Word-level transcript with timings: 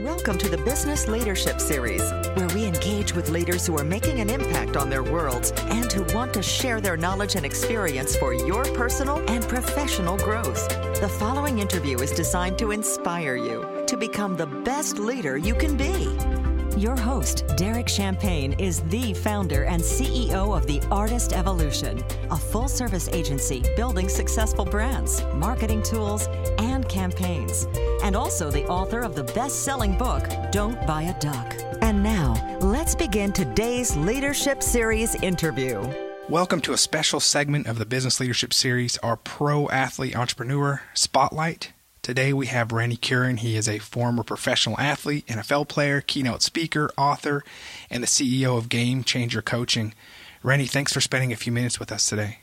Welcome 0.00 0.38
to 0.38 0.48
the 0.48 0.56
Business 0.56 1.06
Leadership 1.06 1.60
Series, 1.60 2.02
where 2.34 2.48
we 2.48 2.64
engage 2.64 3.14
with 3.14 3.30
leaders 3.30 3.64
who 3.64 3.78
are 3.78 3.84
making 3.84 4.18
an 4.18 4.28
impact 4.28 4.76
on 4.76 4.90
their 4.90 5.04
worlds 5.04 5.52
and 5.56 5.92
who 5.92 6.02
want 6.12 6.34
to 6.34 6.42
share 6.42 6.80
their 6.80 6.96
knowledge 6.96 7.36
and 7.36 7.46
experience 7.46 8.16
for 8.16 8.34
your 8.34 8.64
personal 8.64 9.18
and 9.30 9.46
professional 9.46 10.16
growth. 10.16 10.68
The 11.00 11.08
following 11.08 11.60
interview 11.60 11.98
is 12.00 12.10
designed 12.10 12.58
to 12.58 12.72
inspire 12.72 13.36
you 13.36 13.84
to 13.86 13.96
become 13.96 14.36
the 14.36 14.46
best 14.46 14.98
leader 14.98 15.38
you 15.38 15.54
can 15.54 15.76
be. 15.76 16.53
Your 16.76 16.96
host, 16.96 17.44
Derek 17.56 17.88
Champagne, 17.88 18.52
is 18.54 18.80
the 18.88 19.14
founder 19.14 19.62
and 19.62 19.80
CEO 19.80 20.56
of 20.56 20.66
The 20.66 20.80
Artist 20.90 21.32
Evolution, 21.32 22.02
a 22.32 22.36
full 22.36 22.66
service 22.66 23.08
agency 23.12 23.62
building 23.76 24.08
successful 24.08 24.64
brands, 24.64 25.22
marketing 25.36 25.84
tools, 25.84 26.26
and 26.58 26.88
campaigns, 26.88 27.68
and 28.02 28.16
also 28.16 28.50
the 28.50 28.66
author 28.66 28.98
of 29.02 29.14
the 29.14 29.22
best 29.22 29.62
selling 29.62 29.96
book, 29.96 30.28
Don't 30.50 30.84
Buy 30.84 31.02
a 31.02 31.20
Duck. 31.20 31.54
And 31.80 32.02
now, 32.02 32.58
let's 32.60 32.96
begin 32.96 33.32
today's 33.32 33.96
Leadership 33.96 34.60
Series 34.60 35.14
interview. 35.22 35.80
Welcome 36.28 36.60
to 36.62 36.72
a 36.72 36.76
special 36.76 37.20
segment 37.20 37.68
of 37.68 37.78
the 37.78 37.86
Business 37.86 38.18
Leadership 38.18 38.52
Series, 38.52 38.98
our 38.98 39.16
Pro 39.16 39.68
Athlete 39.68 40.16
Entrepreneur 40.16 40.82
Spotlight. 40.92 41.73
Today 42.04 42.34
we 42.34 42.48
have 42.48 42.70
Rennie 42.70 42.98
Curran. 42.98 43.38
He 43.38 43.56
is 43.56 43.66
a 43.66 43.78
former 43.78 44.22
professional 44.22 44.78
athlete, 44.78 45.26
NFL 45.26 45.68
player, 45.68 46.02
keynote 46.02 46.42
speaker, 46.42 46.90
author, 46.98 47.42
and 47.88 48.02
the 48.02 48.06
CEO 48.06 48.58
of 48.58 48.68
Game 48.68 49.04
Changer 49.04 49.40
Coaching. 49.40 49.94
Rennie, 50.42 50.66
thanks 50.66 50.92
for 50.92 51.00
spending 51.00 51.32
a 51.32 51.36
few 51.36 51.50
minutes 51.50 51.80
with 51.80 51.90
us 51.90 52.06
today. 52.06 52.40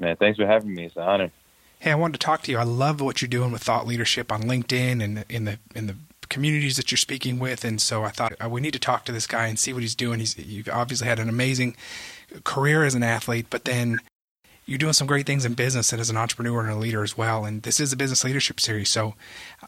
Man, 0.00 0.16
thanks 0.16 0.38
for 0.38 0.46
having 0.46 0.74
me. 0.74 0.86
It's 0.86 0.96
an 0.96 1.02
honor. 1.02 1.30
Hey, 1.78 1.90
I 1.90 1.94
wanted 1.94 2.14
to 2.14 2.24
talk 2.24 2.40
to 2.44 2.50
you. 2.50 2.56
I 2.56 2.62
love 2.62 3.02
what 3.02 3.20
you're 3.20 3.28
doing 3.28 3.52
with 3.52 3.62
thought 3.62 3.86
leadership 3.86 4.32
on 4.32 4.44
LinkedIn 4.44 5.04
and 5.04 5.26
in 5.28 5.44
the 5.44 5.58
in 5.74 5.86
the 5.86 5.96
communities 6.30 6.78
that 6.78 6.90
you're 6.90 6.96
speaking 6.96 7.38
with, 7.38 7.66
and 7.66 7.82
so 7.82 8.02
I 8.02 8.08
thought 8.08 8.32
uh, 8.42 8.48
we 8.48 8.62
need 8.62 8.72
to 8.72 8.78
talk 8.78 9.04
to 9.04 9.12
this 9.12 9.26
guy 9.26 9.46
and 9.46 9.58
see 9.58 9.74
what 9.74 9.82
he's 9.82 9.94
doing. 9.94 10.20
He's 10.20 10.38
you've 10.38 10.70
obviously 10.70 11.06
had 11.06 11.18
an 11.18 11.28
amazing 11.28 11.76
career 12.44 12.82
as 12.82 12.94
an 12.94 13.02
athlete, 13.02 13.48
but 13.50 13.66
then 13.66 13.98
you're 14.66 14.78
doing 14.78 14.92
some 14.92 15.06
great 15.06 15.26
things 15.26 15.44
in 15.44 15.54
business 15.54 15.92
and 15.92 16.00
as 16.00 16.10
an 16.10 16.16
entrepreneur 16.16 16.60
and 16.60 16.70
a 16.70 16.76
leader 16.76 17.02
as 17.02 17.18
well. 17.18 17.44
And 17.44 17.62
this 17.62 17.80
is 17.80 17.92
a 17.92 17.96
business 17.96 18.24
leadership 18.24 18.60
series. 18.60 18.88
So 18.88 19.14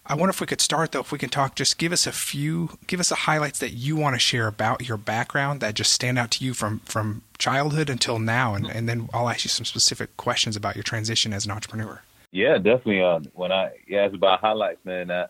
I 0.07 0.15
wonder 0.15 0.31
if 0.31 0.41
we 0.41 0.47
could 0.47 0.61
start 0.61 0.93
though, 0.93 1.01
if 1.01 1.13
we 1.13 1.19
can 1.19 1.29
talk, 1.29 1.55
just 1.55 1.79
give 1.79 1.93
us 1.93 2.07
a 2.07 2.13
few, 2.13 2.79
give 2.87 3.01
us 3.01 3.11
the 3.11 3.15
highlights 3.15 3.59
that 3.59 3.73
you 3.73 3.97
want 3.97 4.15
to 4.15 4.19
share 4.19 4.47
about 4.47 4.89
your 4.89 4.97
background 4.97 5.61
that 5.61 5.75
just 5.75 5.93
stand 5.93 6.19
out 6.19 6.31
to 6.33 6.45
you 6.45 6.55
from, 6.55 6.81
from 6.81 7.23
childhood 7.39 7.91
until 7.91 8.19
now. 8.19 8.55
And, 8.55 8.67
and 8.67 8.89
then 8.89 9.09
I'll 9.13 9.29
ask 9.29 9.45
you 9.45 9.51
some 9.51 9.67
specific 9.67 10.17
questions 10.17 10.57
about 10.57 10.77
your 10.77 10.83
transition 10.83 11.33
as 11.33 11.45
an 11.45 11.53
entrepreneur. 11.53 12.03
Yeah, 12.33 12.57
definitely. 12.57 13.03
Uh, 13.03 13.21
when 13.35 13.53
I 13.53 13.73
asked 13.95 14.15
about 14.15 14.41
highlights, 14.41 14.85
man, 14.85 15.11
uh, 15.11 15.27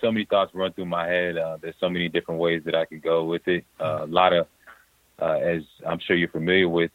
so 0.00 0.12
many 0.12 0.26
thoughts 0.26 0.54
run 0.54 0.72
through 0.72 0.86
my 0.86 1.06
head. 1.06 1.38
Uh, 1.38 1.56
there's 1.60 1.74
so 1.80 1.88
many 1.88 2.08
different 2.08 2.40
ways 2.40 2.62
that 2.64 2.74
I 2.74 2.84
could 2.84 3.02
go 3.02 3.24
with 3.24 3.48
it. 3.48 3.64
Uh, 3.80 4.00
a 4.02 4.06
lot 4.06 4.32
of, 4.34 4.46
uh, 5.20 5.38
as 5.38 5.62
I'm 5.86 5.98
sure 5.98 6.16
you're 6.16 6.28
familiar 6.28 6.68
with, 6.68 6.90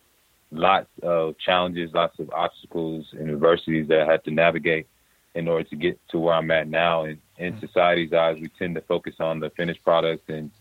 lots 0.51 0.89
of 1.01 1.37
challenges, 1.37 1.93
lots 1.93 2.19
of 2.19 2.29
obstacles 2.31 3.07
and 3.13 3.29
adversities 3.29 3.87
that 3.87 4.01
I 4.01 4.11
had 4.11 4.23
to 4.25 4.31
navigate 4.31 4.87
in 5.33 5.47
order 5.47 5.63
to 5.69 5.75
get 5.75 5.99
to 6.09 6.19
where 6.19 6.35
I'm 6.35 6.51
at 6.51 6.67
now. 6.67 7.05
And 7.05 7.17
in 7.37 7.53
mm-hmm. 7.53 7.65
society's 7.65 8.13
eyes, 8.13 8.37
we 8.39 8.49
tend 8.49 8.75
to 8.75 8.81
focus 8.81 9.15
on 9.19 9.39
the 9.39 9.49
finished 9.51 9.83
product 9.83 10.29
and 10.29 10.51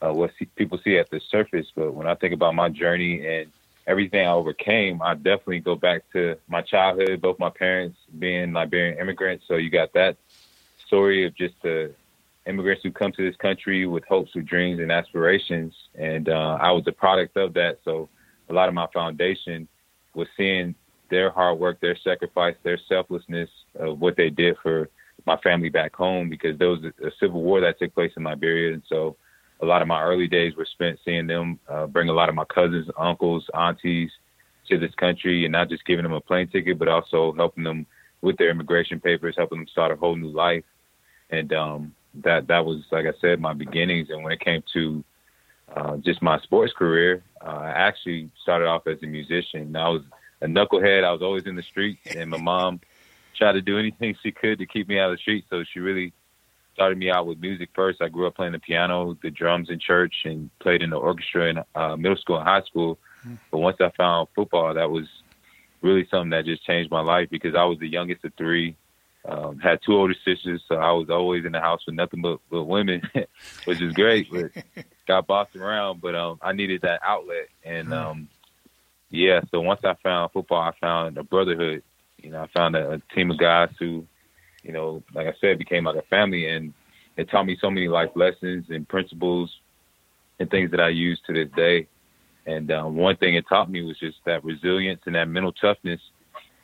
uh, 0.00 0.12
what 0.12 0.32
see, 0.38 0.46
people 0.56 0.78
see 0.82 0.98
at 0.98 1.10
the 1.10 1.20
surface. 1.20 1.66
But 1.74 1.94
when 1.94 2.06
I 2.06 2.14
think 2.14 2.32
about 2.32 2.54
my 2.54 2.68
journey 2.68 3.26
and 3.26 3.50
everything 3.86 4.26
I 4.26 4.30
overcame, 4.30 5.02
I 5.02 5.14
definitely 5.14 5.60
go 5.60 5.76
back 5.76 6.02
to 6.12 6.36
my 6.48 6.62
childhood, 6.62 7.20
both 7.20 7.38
my 7.38 7.50
parents 7.50 7.98
being 8.18 8.52
Liberian 8.52 8.98
immigrants. 8.98 9.44
So 9.46 9.56
you 9.56 9.70
got 9.70 9.92
that 9.92 10.16
story 10.86 11.26
of 11.26 11.34
just 11.34 11.54
the 11.62 11.92
immigrants 12.46 12.82
who 12.82 12.90
come 12.90 13.12
to 13.12 13.22
this 13.22 13.36
country 13.36 13.86
with 13.86 14.04
hopes, 14.04 14.34
with 14.34 14.46
dreams, 14.46 14.80
and 14.80 14.90
aspirations. 14.90 15.74
And 15.94 16.28
uh, 16.28 16.58
I 16.60 16.72
was 16.72 16.86
a 16.86 16.92
product 16.92 17.36
of 17.36 17.54
that. 17.54 17.78
So 17.84 18.08
a 18.48 18.52
lot 18.52 18.68
of 18.68 18.74
my 18.74 18.86
foundation 18.92 19.68
was 20.14 20.28
seeing 20.36 20.74
their 21.10 21.30
hard 21.30 21.58
work, 21.58 21.80
their 21.80 21.96
sacrifice, 21.96 22.54
their 22.62 22.78
selflessness 22.88 23.50
of 23.78 24.00
what 24.00 24.16
they 24.16 24.30
did 24.30 24.56
for 24.62 24.88
my 25.26 25.36
family 25.38 25.68
back 25.68 25.94
home 25.94 26.28
because 26.28 26.58
there 26.58 26.68
was 26.68 26.84
a, 26.84 27.10
civil 27.20 27.42
war 27.42 27.60
that 27.60 27.78
took 27.78 27.94
place 27.94 28.12
in 28.16 28.24
Liberia. 28.24 28.74
And 28.74 28.82
so 28.88 29.16
a 29.60 29.66
lot 29.66 29.82
of 29.82 29.88
my 29.88 30.02
early 30.02 30.26
days 30.26 30.54
were 30.56 30.66
spent 30.66 30.98
seeing 31.04 31.26
them 31.26 31.58
uh, 31.68 31.86
bring 31.86 32.08
a 32.08 32.12
lot 32.12 32.28
of 32.28 32.34
my 32.34 32.44
cousins, 32.44 32.88
uncles, 32.98 33.48
aunties 33.54 34.10
to 34.68 34.78
this 34.78 34.94
country 34.94 35.44
and 35.44 35.52
not 35.52 35.68
just 35.68 35.84
giving 35.84 36.02
them 36.02 36.12
a 36.12 36.20
plane 36.20 36.48
ticket, 36.48 36.78
but 36.78 36.88
also 36.88 37.32
helping 37.36 37.64
them 37.64 37.86
with 38.22 38.36
their 38.38 38.50
immigration 38.50 39.00
papers, 39.00 39.34
helping 39.36 39.58
them 39.58 39.68
start 39.68 39.92
a 39.92 39.96
whole 39.96 40.16
new 40.16 40.30
life. 40.30 40.64
And 41.30 41.52
um, 41.52 41.94
that 42.22 42.46
that 42.48 42.64
was, 42.64 42.82
like 42.90 43.06
I 43.06 43.12
said, 43.20 43.40
my 43.40 43.52
beginnings. 43.52 44.08
And 44.10 44.22
when 44.22 44.32
it 44.32 44.40
came 44.40 44.62
to 44.72 45.04
uh, 45.72 45.96
just 45.98 46.22
my 46.22 46.38
sports 46.40 46.72
career, 46.72 47.22
uh, 47.40 47.48
I 47.48 47.70
actually 47.70 48.30
started 48.42 48.66
off 48.66 48.86
as 48.86 49.02
a 49.02 49.06
musician. 49.06 49.74
I 49.76 49.88
was 49.88 50.02
a 50.40 50.46
knucklehead. 50.46 51.04
I 51.04 51.12
was 51.12 51.22
always 51.22 51.46
in 51.46 51.56
the 51.56 51.62
streets, 51.62 52.00
and 52.14 52.30
my 52.30 52.38
mom 52.38 52.80
tried 53.36 53.52
to 53.52 53.62
do 53.62 53.78
anything 53.78 54.16
she 54.22 54.30
could 54.30 54.58
to 54.58 54.66
keep 54.66 54.88
me 54.88 54.98
out 54.98 55.10
of 55.10 55.16
the 55.16 55.20
streets. 55.20 55.46
So 55.50 55.64
she 55.72 55.80
really 55.80 56.12
started 56.74 56.98
me 56.98 57.10
out 57.10 57.26
with 57.26 57.38
music 57.38 57.70
first. 57.74 58.02
I 58.02 58.08
grew 58.08 58.26
up 58.26 58.36
playing 58.36 58.52
the 58.52 58.58
piano, 58.58 59.16
the 59.22 59.30
drums 59.30 59.70
in 59.70 59.78
church, 59.78 60.14
and 60.24 60.50
played 60.58 60.82
in 60.82 60.90
the 60.90 60.96
orchestra 60.96 61.48
in 61.48 61.58
uh, 61.74 61.96
middle 61.96 62.16
school 62.16 62.36
and 62.36 62.46
high 62.46 62.62
school. 62.62 62.98
But 63.50 63.58
once 63.58 63.78
I 63.80 63.90
found 63.96 64.28
football, 64.34 64.74
that 64.74 64.90
was 64.90 65.06
really 65.80 66.06
something 66.10 66.30
that 66.30 66.44
just 66.44 66.64
changed 66.64 66.90
my 66.90 67.00
life 67.00 67.28
because 67.30 67.54
I 67.54 67.64
was 67.64 67.78
the 67.78 67.88
youngest 67.88 68.24
of 68.24 68.32
three. 68.36 68.76
Um, 69.26 69.58
had 69.58 69.80
two 69.84 69.94
older 69.94 70.14
sisters, 70.24 70.62
so 70.68 70.74
I 70.74 70.92
was 70.92 71.08
always 71.08 71.46
in 71.46 71.52
the 71.52 71.60
house 71.60 71.80
with 71.86 71.94
nothing 71.94 72.20
but, 72.20 72.40
but 72.50 72.64
women, 72.64 73.00
which 73.64 73.80
is 73.80 73.94
great. 73.94 74.30
But 74.30 74.50
got 75.06 75.26
bossed 75.26 75.56
around, 75.56 76.00
but 76.00 76.14
um, 76.14 76.38
I 76.42 76.52
needed 76.52 76.82
that 76.82 77.00
outlet, 77.04 77.48
and 77.64 77.88
mm. 77.88 77.92
um, 77.92 78.28
yeah. 79.10 79.40
So 79.50 79.60
once 79.60 79.80
I 79.84 79.94
found 80.02 80.32
football, 80.32 80.62
I 80.62 80.72
found 80.80 81.18
a 81.18 81.22
brotherhood. 81.22 81.82
You 82.18 82.30
know, 82.30 82.42
I 82.42 82.46
found 82.48 82.74
a, 82.76 82.92
a 82.92 83.14
team 83.14 83.30
of 83.30 83.38
guys 83.38 83.70
who, 83.78 84.06
you 84.62 84.72
know, 84.72 85.02
like 85.14 85.26
I 85.26 85.34
said, 85.40 85.58
became 85.58 85.84
like 85.84 85.96
a 85.96 86.02
family, 86.02 86.48
and 86.48 86.72
it 87.16 87.30
taught 87.30 87.44
me 87.46 87.56
so 87.60 87.70
many 87.70 87.88
life 87.88 88.10
lessons 88.14 88.66
and 88.70 88.88
principles 88.88 89.50
and 90.38 90.50
things 90.50 90.70
that 90.72 90.80
I 90.80 90.88
use 90.88 91.20
to 91.26 91.32
this 91.32 91.50
day. 91.54 91.86
And 92.46 92.70
um, 92.70 92.96
one 92.96 93.16
thing 93.16 93.34
it 93.34 93.46
taught 93.48 93.70
me 93.70 93.82
was 93.82 93.98
just 93.98 94.18
that 94.26 94.44
resilience 94.44 95.00
and 95.06 95.14
that 95.14 95.28
mental 95.28 95.52
toughness, 95.52 96.00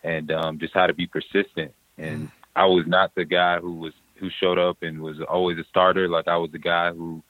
and 0.02 0.30
um, 0.30 0.58
just 0.58 0.74
how 0.74 0.86
to 0.86 0.94
be 0.94 1.06
persistent. 1.06 1.72
And 1.98 2.28
mm. 2.28 2.30
I 2.56 2.66
was 2.66 2.84
not 2.86 3.14
the 3.14 3.24
guy 3.24 3.58
who 3.58 3.74
was 3.74 3.92
who 4.16 4.28
showed 4.38 4.58
up 4.58 4.82
and 4.82 5.00
was 5.00 5.16
always 5.28 5.58
a 5.58 5.64
starter. 5.64 6.08
Like 6.08 6.28
I 6.28 6.36
was 6.36 6.50
the 6.52 6.58
guy 6.58 6.92
who 6.92 7.22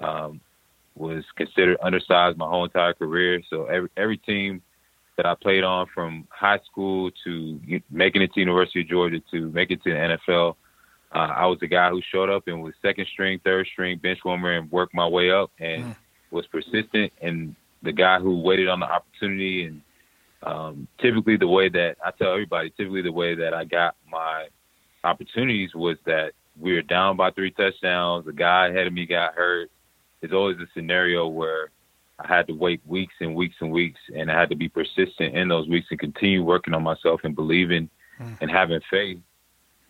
um, 0.00 0.40
was 0.94 1.24
considered 1.36 1.78
undersized 1.82 2.38
my 2.38 2.48
whole 2.48 2.64
entire 2.64 2.94
career. 2.94 3.42
So 3.50 3.66
every 3.66 3.88
every 3.96 4.18
team 4.18 4.62
that 5.16 5.26
I 5.26 5.34
played 5.34 5.64
on, 5.64 5.86
from 5.94 6.26
high 6.30 6.60
school 6.70 7.10
to 7.24 7.60
making 7.90 8.22
it 8.22 8.32
to 8.34 8.40
University 8.40 8.80
of 8.80 8.88
Georgia 8.88 9.20
to 9.32 9.50
making 9.50 9.78
it 9.78 9.84
to 9.84 9.90
the 9.90 10.18
NFL, 10.32 10.56
uh, 11.14 11.18
I 11.18 11.46
was 11.46 11.58
the 11.60 11.68
guy 11.68 11.90
who 11.90 12.00
showed 12.12 12.30
up 12.30 12.48
and 12.48 12.62
was 12.62 12.74
second 12.82 13.06
string, 13.12 13.40
third 13.44 13.66
string, 13.72 13.98
bench 13.98 14.20
warmer, 14.24 14.52
and 14.52 14.70
worked 14.70 14.94
my 14.94 15.06
way 15.06 15.30
up 15.30 15.50
and 15.58 15.84
mm. 15.84 15.96
was 16.30 16.46
persistent 16.46 17.12
and 17.22 17.54
the 17.82 17.92
guy 17.92 18.18
who 18.18 18.40
waited 18.40 18.68
on 18.68 18.80
the 18.80 18.86
opportunity. 18.86 19.66
And 19.66 19.82
um, 20.42 20.88
typically, 21.00 21.36
the 21.36 21.46
way 21.46 21.68
that 21.68 21.96
I 22.04 22.10
tell 22.10 22.32
everybody, 22.32 22.70
typically 22.70 23.02
the 23.02 23.12
way 23.12 23.34
that 23.36 23.54
I 23.54 23.64
got 23.64 23.94
my 24.10 24.48
opportunities 25.04 25.74
was 25.74 25.96
that 26.06 26.32
we 26.58 26.72
were 26.72 26.82
down 26.82 27.16
by 27.16 27.30
three 27.30 27.50
touchdowns. 27.50 28.24
The 28.24 28.32
guy 28.32 28.68
ahead 28.68 28.86
of 28.86 28.92
me 28.92 29.06
got 29.06 29.34
hurt 29.34 29.70
it's 30.24 30.32
always 30.32 30.58
a 30.58 30.66
scenario 30.74 31.28
where 31.28 31.70
I 32.18 32.26
had 32.26 32.46
to 32.46 32.54
wait 32.54 32.80
weeks 32.86 33.14
and 33.20 33.34
weeks 33.34 33.56
and 33.60 33.70
weeks, 33.70 34.00
and 34.16 34.30
I 34.30 34.40
had 34.40 34.48
to 34.48 34.56
be 34.56 34.68
persistent 34.68 35.36
in 35.36 35.48
those 35.48 35.68
weeks 35.68 35.88
and 35.90 36.00
continue 36.00 36.42
working 36.42 36.72
on 36.72 36.82
myself 36.82 37.20
and 37.24 37.36
believing 37.36 37.90
mm. 38.18 38.36
and 38.40 38.50
having 38.50 38.80
faith 38.90 39.18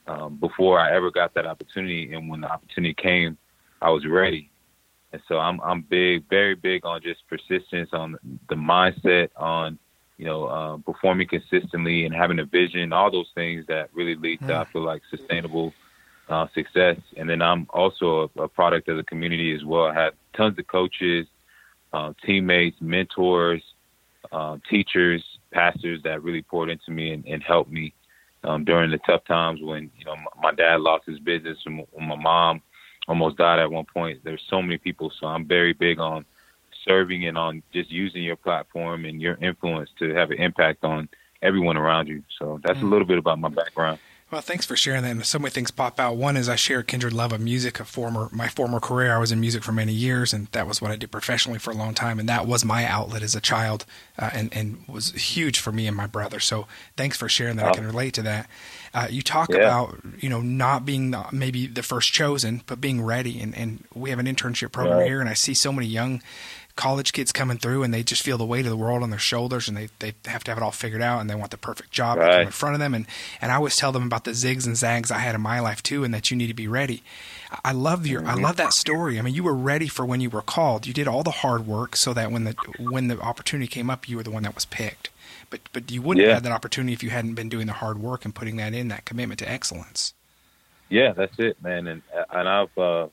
um, 0.08 0.36
before 0.36 0.80
I 0.80 0.94
ever 0.94 1.10
got 1.12 1.34
that 1.34 1.46
opportunity. 1.46 2.12
And 2.12 2.28
when 2.28 2.40
the 2.40 2.50
opportunity 2.50 2.94
came, 2.94 3.38
I 3.80 3.90
was 3.90 4.06
ready. 4.06 4.50
And 5.12 5.22
so 5.28 5.38
I'm 5.38 5.60
I'm 5.60 5.82
big, 5.82 6.28
very 6.28 6.56
big 6.56 6.84
on 6.84 7.00
just 7.00 7.26
persistence, 7.28 7.90
on 7.92 8.16
the 8.48 8.56
mindset, 8.56 9.28
on 9.36 9.78
you 10.16 10.24
know 10.24 10.46
uh, 10.46 10.76
performing 10.78 11.28
consistently 11.28 12.06
and 12.06 12.14
having 12.14 12.40
a 12.40 12.44
vision, 12.44 12.92
all 12.92 13.12
those 13.12 13.30
things 13.36 13.66
that 13.68 13.90
really 13.92 14.16
lead 14.16 14.40
to 14.40 14.56
I 14.56 14.64
feel 14.64 14.82
like 14.82 15.02
sustainable 15.10 15.72
uh, 16.28 16.46
success. 16.54 16.96
And 17.16 17.28
then 17.28 17.42
I'm 17.42 17.66
also 17.70 18.30
a, 18.36 18.42
a, 18.42 18.48
product 18.48 18.88
of 18.88 18.96
the 18.96 19.02
community 19.04 19.54
as 19.54 19.64
well. 19.64 19.86
I 19.86 19.94
have 19.94 20.14
tons 20.36 20.58
of 20.58 20.66
coaches, 20.66 21.26
uh, 21.92 22.12
teammates, 22.24 22.76
mentors, 22.80 23.62
uh, 24.32 24.58
teachers, 24.68 25.22
pastors 25.52 26.02
that 26.02 26.22
really 26.22 26.42
poured 26.42 26.70
into 26.70 26.90
me 26.90 27.12
and, 27.12 27.24
and 27.26 27.42
helped 27.42 27.70
me 27.70 27.94
um, 28.42 28.64
during 28.64 28.90
the 28.90 28.98
tough 28.98 29.24
times 29.24 29.60
when 29.62 29.90
you 29.98 30.04
know 30.04 30.16
my, 30.16 30.50
my 30.50 30.52
dad 30.52 30.80
lost 30.80 31.06
his 31.06 31.18
business 31.18 31.58
and 31.66 31.84
my 31.98 32.16
mom 32.16 32.60
almost 33.06 33.36
died 33.36 33.58
at 33.58 33.70
one 33.70 33.86
point. 33.92 34.20
There's 34.24 34.42
so 34.48 34.62
many 34.62 34.78
people, 34.78 35.12
so 35.20 35.26
I'm 35.26 35.46
very 35.46 35.72
big 35.72 35.98
on 35.98 36.24
serving 36.84 37.26
and 37.26 37.38
on 37.38 37.62
just 37.72 37.90
using 37.90 38.22
your 38.22 38.36
platform 38.36 39.04
and 39.04 39.20
your 39.20 39.36
influence 39.36 39.90
to 39.98 40.14
have 40.14 40.30
an 40.30 40.38
impact 40.38 40.84
on 40.84 41.08
everyone 41.42 41.76
around 41.76 42.08
you. 42.08 42.22
So 42.38 42.60
that's 42.62 42.78
mm. 42.78 42.84
a 42.84 42.86
little 42.86 43.06
bit 43.06 43.18
about 43.18 43.38
my 43.38 43.48
background. 43.48 43.98
Well, 44.30 44.40
thanks 44.40 44.66
for 44.66 44.74
sharing 44.74 45.02
that. 45.02 45.10
And 45.10 45.24
so 45.24 45.38
many 45.38 45.50
things 45.50 45.70
pop 45.70 46.00
out. 46.00 46.16
One 46.16 46.36
is 46.36 46.48
I 46.48 46.56
share 46.56 46.80
a 46.80 46.84
kindred 46.84 47.12
love 47.12 47.32
of 47.32 47.40
music. 47.40 47.78
A 47.78 47.84
former 47.84 48.28
my 48.32 48.48
former 48.48 48.80
career, 48.80 49.14
I 49.14 49.18
was 49.18 49.30
in 49.30 49.38
music 49.38 49.62
for 49.62 49.70
many 49.70 49.92
years, 49.92 50.32
and 50.32 50.48
that 50.48 50.66
was 50.66 50.82
what 50.82 50.90
I 50.90 50.96
did 50.96 51.12
professionally 51.12 51.58
for 51.58 51.70
a 51.70 51.74
long 51.74 51.94
time. 51.94 52.18
And 52.18 52.28
that 52.28 52.46
was 52.46 52.64
my 52.64 52.84
outlet 52.84 53.22
as 53.22 53.34
a 53.34 53.40
child, 53.40 53.84
uh, 54.18 54.30
and 54.32 54.52
and 54.52 54.82
was 54.88 55.12
huge 55.12 55.60
for 55.60 55.72
me 55.72 55.86
and 55.86 55.96
my 55.96 56.06
brother. 56.06 56.40
So 56.40 56.66
thanks 56.96 57.16
for 57.16 57.28
sharing 57.28 57.56
that. 57.56 57.66
I 57.66 57.72
can 57.74 57.86
relate 57.86 58.14
to 58.14 58.22
that. 58.22 58.48
Uh, 58.92 59.08
you 59.10 59.22
talk 59.22 59.50
yeah. 59.50 59.58
about 59.58 60.00
you 60.18 60.28
know 60.28 60.40
not 60.40 60.84
being 60.84 61.10
the, 61.10 61.26
maybe 61.30 61.66
the 61.66 61.82
first 61.82 62.12
chosen, 62.12 62.62
but 62.66 62.80
being 62.80 63.02
ready. 63.02 63.40
And 63.40 63.54
and 63.54 63.84
we 63.94 64.10
have 64.10 64.18
an 64.18 64.26
internship 64.26 64.72
program 64.72 64.98
right. 64.98 65.06
here, 65.06 65.20
and 65.20 65.28
I 65.28 65.34
see 65.34 65.54
so 65.54 65.70
many 65.70 65.86
young 65.86 66.22
college 66.76 67.12
kids 67.12 67.30
coming 67.30 67.56
through 67.56 67.82
and 67.84 67.94
they 67.94 68.02
just 68.02 68.22
feel 68.22 68.36
the 68.36 68.44
weight 68.44 68.64
of 68.64 68.70
the 68.70 68.76
world 68.76 69.02
on 69.02 69.10
their 69.10 69.18
shoulders 69.18 69.68
and 69.68 69.76
they, 69.76 69.88
they 70.00 70.12
have 70.26 70.42
to 70.42 70.50
have 70.50 70.58
it 70.58 70.62
all 70.62 70.72
figured 70.72 71.02
out 71.02 71.20
and 71.20 71.30
they 71.30 71.34
want 71.34 71.52
the 71.52 71.56
perfect 71.56 71.92
job 71.92 72.18
right. 72.18 72.42
in 72.42 72.50
front 72.50 72.74
of 72.74 72.80
them 72.80 72.94
and, 72.94 73.06
and 73.40 73.52
I 73.52 73.56
always 73.56 73.76
tell 73.76 73.92
them 73.92 74.02
about 74.02 74.24
the 74.24 74.32
zigs 74.32 74.66
and 74.66 74.76
zags 74.76 75.10
I 75.10 75.18
had 75.18 75.36
in 75.36 75.40
my 75.40 75.60
life 75.60 75.82
too 75.82 76.02
and 76.02 76.12
that 76.14 76.30
you 76.30 76.36
need 76.36 76.48
to 76.48 76.54
be 76.54 76.66
ready. 76.66 77.02
I 77.64 77.70
love 77.70 78.06
your 78.06 78.26
I 78.26 78.34
love 78.34 78.56
that 78.56 78.72
story. 78.72 79.18
I 79.18 79.22
mean 79.22 79.34
you 79.34 79.44
were 79.44 79.54
ready 79.54 79.86
for 79.86 80.04
when 80.04 80.20
you 80.20 80.30
were 80.30 80.42
called. 80.42 80.86
You 80.86 80.92
did 80.92 81.06
all 81.06 81.22
the 81.22 81.30
hard 81.30 81.66
work 81.66 81.94
so 81.94 82.12
that 82.12 82.32
when 82.32 82.42
the 82.42 82.56
when 82.78 83.06
the 83.06 83.20
opportunity 83.20 83.68
came 83.68 83.88
up 83.88 84.08
you 84.08 84.16
were 84.16 84.24
the 84.24 84.32
one 84.32 84.42
that 84.42 84.56
was 84.56 84.64
picked. 84.64 85.10
But 85.50 85.60
but 85.72 85.92
you 85.92 86.02
wouldn't 86.02 86.22
yeah. 86.22 86.34
have 86.34 86.42
had 86.42 86.50
that 86.50 86.52
opportunity 86.52 86.92
if 86.92 87.04
you 87.04 87.10
hadn't 87.10 87.34
been 87.34 87.48
doing 87.48 87.68
the 87.68 87.74
hard 87.74 87.98
work 87.98 88.24
and 88.24 88.34
putting 88.34 88.56
that 88.56 88.74
in 88.74 88.88
that 88.88 89.04
commitment 89.04 89.38
to 89.38 89.48
excellence. 89.48 90.14
Yeah, 90.88 91.12
that's 91.12 91.38
it, 91.38 91.62
man. 91.62 91.86
And 91.86 92.02
and 92.30 92.48
I've 92.48 92.76
uh, 92.76 93.06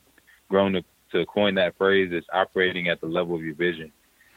grown 0.48 0.72
to 0.72 0.84
to 1.12 1.24
coin 1.26 1.54
that 1.54 1.76
phrase 1.76 2.12
is 2.12 2.24
operating 2.32 2.88
at 2.88 3.00
the 3.00 3.06
level 3.06 3.34
of 3.34 3.42
your 3.42 3.54
vision. 3.54 3.92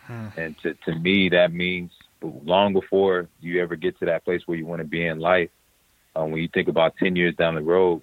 Hmm. 0.06 0.28
And 0.38 0.58
to, 0.60 0.74
to 0.86 0.96
me, 0.96 1.30
that 1.30 1.52
means 1.52 1.92
long 2.22 2.74
before 2.74 3.28
you 3.42 3.62
ever 3.62 3.76
get 3.76 3.98
to 4.00 4.06
that 4.06 4.24
place 4.24 4.42
where 4.46 4.58
you 4.58 4.66
want 4.66 4.80
to 4.80 4.88
be 4.88 5.06
in 5.06 5.20
life, 5.20 5.50
um, 6.16 6.32
when 6.32 6.42
you 6.42 6.48
think 6.48 6.68
about 6.68 6.96
10 6.98 7.16
years 7.16 7.36
down 7.36 7.56
the 7.56 7.62
road, 7.62 8.02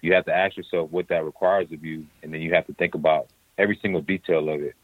you 0.00 0.14
have 0.14 0.24
to 0.26 0.34
ask 0.34 0.56
yourself 0.56 0.90
what 0.90 1.08
that 1.08 1.24
requires 1.24 1.70
of 1.72 1.84
you. 1.84 2.06
And 2.22 2.32
then 2.32 2.40
you 2.40 2.54
have 2.54 2.66
to 2.66 2.74
think 2.74 2.94
about 2.94 3.26
every 3.58 3.78
single 3.82 4.00
detail 4.00 4.48
of 4.48 4.62
it. 4.62 4.74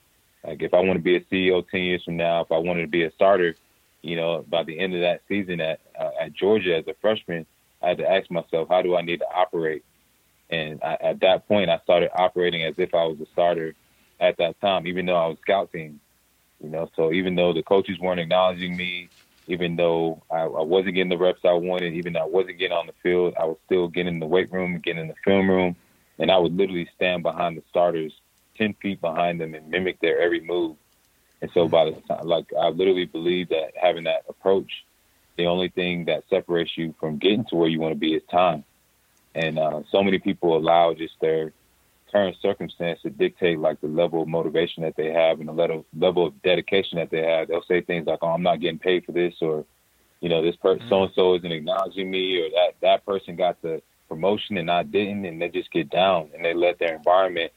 Like 0.44 0.62
if 0.62 0.74
I 0.74 0.80
want 0.80 0.98
to 0.98 1.02
be 1.02 1.16
a 1.16 1.20
CEO 1.20 1.66
10 1.68 1.80
years 1.80 2.04
from 2.04 2.16
now, 2.16 2.42
if 2.42 2.52
I 2.52 2.58
wanted 2.58 2.82
to 2.82 2.88
be 2.88 3.04
a 3.04 3.12
starter, 3.12 3.56
you 4.02 4.16
know, 4.16 4.44
by 4.48 4.62
the 4.62 4.78
end 4.78 4.94
of 4.94 5.00
that 5.00 5.22
season 5.26 5.60
at, 5.60 5.80
uh, 5.98 6.10
at 6.20 6.32
Georgia 6.34 6.76
as 6.76 6.86
a 6.86 6.94
freshman, 7.00 7.46
I 7.82 7.88
had 7.88 7.98
to 7.98 8.08
ask 8.08 8.30
myself, 8.30 8.68
how 8.68 8.82
do 8.82 8.96
I 8.96 9.02
need 9.02 9.20
to 9.20 9.26
operate 9.34 9.84
and 10.50 10.80
I, 10.82 10.96
at 11.00 11.20
that 11.20 11.48
point, 11.48 11.70
I 11.70 11.78
started 11.84 12.10
operating 12.14 12.62
as 12.62 12.74
if 12.78 12.94
I 12.94 13.04
was 13.04 13.18
a 13.20 13.26
starter 13.32 13.74
at 14.20 14.36
that 14.38 14.60
time, 14.60 14.86
even 14.86 15.06
though 15.06 15.16
I 15.16 15.26
was 15.26 15.38
scout 15.42 15.72
team. 15.72 16.00
You 16.62 16.70
know, 16.70 16.90
so 16.96 17.12
even 17.12 17.34
though 17.34 17.52
the 17.52 17.62
coaches 17.62 17.98
weren't 18.00 18.20
acknowledging 18.20 18.76
me, 18.76 19.10
even 19.48 19.76
though 19.76 20.22
I, 20.30 20.40
I 20.40 20.62
wasn't 20.62 20.94
getting 20.94 21.10
the 21.10 21.18
reps 21.18 21.40
I 21.44 21.52
wanted, 21.52 21.94
even 21.94 22.14
though 22.14 22.22
I 22.22 22.26
wasn't 22.26 22.58
getting 22.58 22.76
on 22.76 22.86
the 22.86 22.94
field, 23.02 23.34
I 23.38 23.44
was 23.44 23.58
still 23.66 23.88
getting 23.88 24.14
in 24.14 24.20
the 24.20 24.26
weight 24.26 24.50
room, 24.50 24.80
getting 24.82 25.02
in 25.02 25.08
the 25.08 25.14
film 25.24 25.48
room, 25.50 25.76
and 26.18 26.30
I 26.30 26.38
would 26.38 26.56
literally 26.56 26.88
stand 26.94 27.22
behind 27.22 27.56
the 27.56 27.62
starters, 27.68 28.12
ten 28.56 28.74
feet 28.80 29.00
behind 29.00 29.40
them, 29.40 29.54
and 29.54 29.68
mimic 29.68 30.00
their 30.00 30.20
every 30.20 30.40
move. 30.40 30.76
And 31.42 31.50
so 31.52 31.68
by 31.68 31.84
the 31.84 31.92
time, 32.08 32.26
like 32.26 32.46
I 32.58 32.68
literally 32.68 33.04
believe 33.04 33.50
that 33.50 33.72
having 33.80 34.04
that 34.04 34.24
approach, 34.28 34.70
the 35.36 35.46
only 35.46 35.68
thing 35.68 36.06
that 36.06 36.24
separates 36.30 36.72
you 36.76 36.94
from 36.98 37.18
getting 37.18 37.44
to 37.50 37.56
where 37.56 37.68
you 37.68 37.78
want 37.78 37.92
to 37.92 37.98
be 37.98 38.14
is 38.14 38.22
time. 38.30 38.64
And 39.36 39.58
uh, 39.58 39.82
so 39.90 40.02
many 40.02 40.18
people 40.18 40.56
allow 40.56 40.94
just 40.94 41.14
their 41.20 41.52
current 42.10 42.36
circumstance 42.40 43.00
to 43.02 43.10
dictate 43.10 43.58
like 43.58 43.80
the 43.82 43.86
level 43.86 44.22
of 44.22 44.28
motivation 44.28 44.82
that 44.82 44.96
they 44.96 45.12
have 45.12 45.40
and 45.40 45.48
the 45.48 45.52
level 45.52 45.84
level 45.96 46.26
of 46.26 46.42
dedication 46.42 46.98
that 46.98 47.10
they 47.10 47.22
have. 47.22 47.46
They'll 47.46 47.62
say 47.68 47.82
things 47.82 48.06
like, 48.06 48.20
"Oh, 48.22 48.28
I'm 48.28 48.42
not 48.42 48.60
getting 48.60 48.78
paid 48.78 49.04
for 49.04 49.12
this," 49.12 49.34
or, 49.42 49.66
you 50.20 50.30
know, 50.30 50.40
this 50.40 50.56
person 50.56 50.86
so 50.88 51.02
and 51.02 51.12
so 51.14 51.34
isn't 51.34 51.52
acknowledging 51.52 52.10
me, 52.10 52.40
or 52.40 52.48
that 52.48 52.76
that 52.80 53.04
person 53.04 53.36
got 53.36 53.60
the 53.60 53.82
promotion 54.08 54.56
and 54.56 54.70
I 54.70 54.84
didn't, 54.84 55.26
and 55.26 55.42
they 55.42 55.50
just 55.50 55.70
get 55.70 55.90
down 55.90 56.30
and 56.34 56.42
they 56.42 56.54
let 56.54 56.78
their 56.78 56.96
environment 56.96 57.52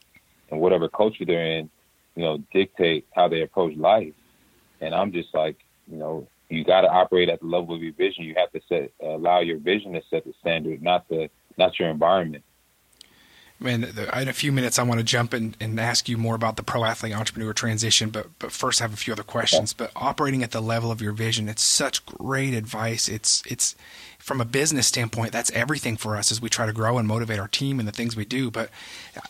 and 0.51 0.59
whatever 0.59 0.89
culture 0.89 1.23
they're 1.25 1.59
in, 1.59 1.69
you 2.15 2.23
know, 2.23 2.39
dictate 2.51 3.07
how 3.15 3.29
they 3.29 3.43
approach 3.43 3.77
life. 3.77 4.13
And 4.81 4.93
I'm 4.93 5.13
just 5.13 5.33
like, 5.33 5.57
you 5.89 5.97
know, 5.97 6.27
you 6.49 6.65
got 6.65 6.81
to 6.81 6.89
operate 6.89 7.29
at 7.29 7.39
the 7.39 7.45
level 7.45 7.75
of 7.75 7.81
your 7.81 7.93
vision. 7.93 8.25
You 8.25 8.35
have 8.35 8.51
to 8.51 8.61
set 8.67 8.91
allow 9.01 9.39
your 9.39 9.59
vision 9.59 9.93
to 9.93 10.01
set 10.09 10.25
the 10.25 10.33
standard, 10.41 10.81
not 10.81 11.07
the 11.07 11.29
that's 11.59 11.79
your 11.79 11.89
environment. 11.89 12.43
Man, 13.61 13.83
in 13.83 14.29
a 14.29 14.33
few 14.33 14.53
minutes, 14.53 14.79
I 14.79 14.83
want 14.83 15.01
to 15.01 15.03
jump 15.03 15.33
in 15.33 15.53
and 15.59 15.77
ask 15.81 16.07
you 16.07 16.17
more 16.17 16.33
about 16.33 16.55
the 16.55 16.63
pro 16.63 16.85
athlete 16.85 17.13
entrepreneur 17.13 17.51
transition. 17.51 18.09
But 18.09 18.27
but 18.39 18.53
first, 18.53 18.79
I 18.79 18.85
have 18.85 18.93
a 18.93 18.97
few 18.97 19.11
other 19.11 19.23
questions. 19.23 19.73
But 19.73 19.91
operating 19.97 20.43
at 20.43 20.51
the 20.51 20.61
level 20.61 20.91
of 20.91 21.01
your 21.01 21.11
vision, 21.11 21.49
it's 21.49 21.61
such 21.61 22.05
great 22.05 22.53
advice. 22.53 23.09
It's 23.09 23.43
it's 23.45 23.75
from 24.19 24.41
a 24.41 24.45
business 24.45 24.85
standpoint, 24.85 25.31
that's 25.31 25.49
everything 25.51 25.97
for 25.97 26.15
us 26.15 26.31
as 26.31 26.39
we 26.41 26.49
try 26.49 26.65
to 26.65 26.73
grow 26.73 26.97
and 26.97 27.07
motivate 27.07 27.39
our 27.39 27.47
team 27.47 27.79
and 27.79 27.87
the 27.87 27.91
things 27.91 28.15
we 28.15 28.25
do. 28.25 28.51
But 28.51 28.69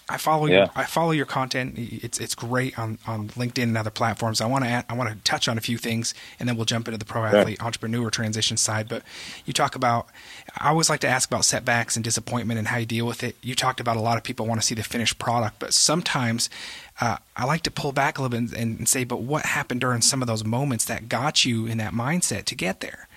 I 0.09 0.18
follow 0.18 0.47
yeah. 0.47 0.56
your 0.56 0.69
I 0.75 0.83
follow 0.83 1.12
your 1.12 1.25
content. 1.25 1.75
It's 1.77 2.19
it's 2.19 2.36
great 2.36 2.77
on, 2.77 2.97
on 3.07 3.30
LinkedIn 3.30 3.63
and 3.63 3.77
other 3.77 3.91
platforms. 3.91 4.41
I 4.41 4.47
want 4.47 4.65
to 4.65 4.69
add, 4.69 4.86
I 4.89 4.94
want 4.94 5.09
to 5.09 5.15
touch 5.24 5.47
on 5.47 5.57
a 5.57 5.62
few 5.62 5.77
things, 5.77 6.13
and 6.39 6.50
then 6.50 6.57
we'll 6.57 6.65
jump 6.65 6.88
into 6.88 6.97
the 6.97 7.06
pro 7.06 7.24
athlete 7.24 7.57
yeah. 7.59 7.65
entrepreneur 7.65 8.09
transition 8.09 8.57
side. 8.57 8.89
But 8.89 9.03
you 9.45 9.53
talk 9.53 9.75
about 9.75 10.09
I 10.57 10.69
always 10.69 10.89
like 10.89 11.00
to 11.01 11.07
ask 11.07 11.30
about 11.30 11.45
setbacks 11.45 11.95
and 11.95 12.03
disappointment 12.03 12.57
and 12.57 12.68
how 12.68 12.77
you 12.77 12.86
deal 12.86 13.06
with 13.06 13.24
it. 13.24 13.36
You 13.41 13.56
talked 13.56 13.80
about 13.80 13.95
a 13.95 14.01
lot 14.01 14.18
of 14.18 14.24
people 14.24 14.47
want 14.47 14.59
to 14.59 14.65
see 14.68 14.75
the 14.75 14.83
finished 14.83 15.19
product, 15.19 15.59
but 15.59 15.74
sometimes 15.74 16.50
uh, 17.00 17.18
I 17.38 17.45
like 17.45 17.62
to 17.63 17.71
pull 17.71 17.91
back 17.91 18.18
a 18.18 18.21
little 18.21 18.38
bit 18.38 18.57
and, 18.57 18.80
and 18.80 18.89
say, 18.89 19.03
but 19.03 19.21
what 19.21 19.45
happened 19.45 19.81
during 19.81 20.01
some 20.01 20.21
of 20.21 20.27
those 20.27 20.44
moments 20.44 20.86
that 20.86 21.07
got 21.07 21.45
you 21.45 21.65
in 21.65 21.77
that 21.77 21.94
mindset 21.94 22.45
to 22.45 22.56
get 22.56 22.81
there? 22.81 23.07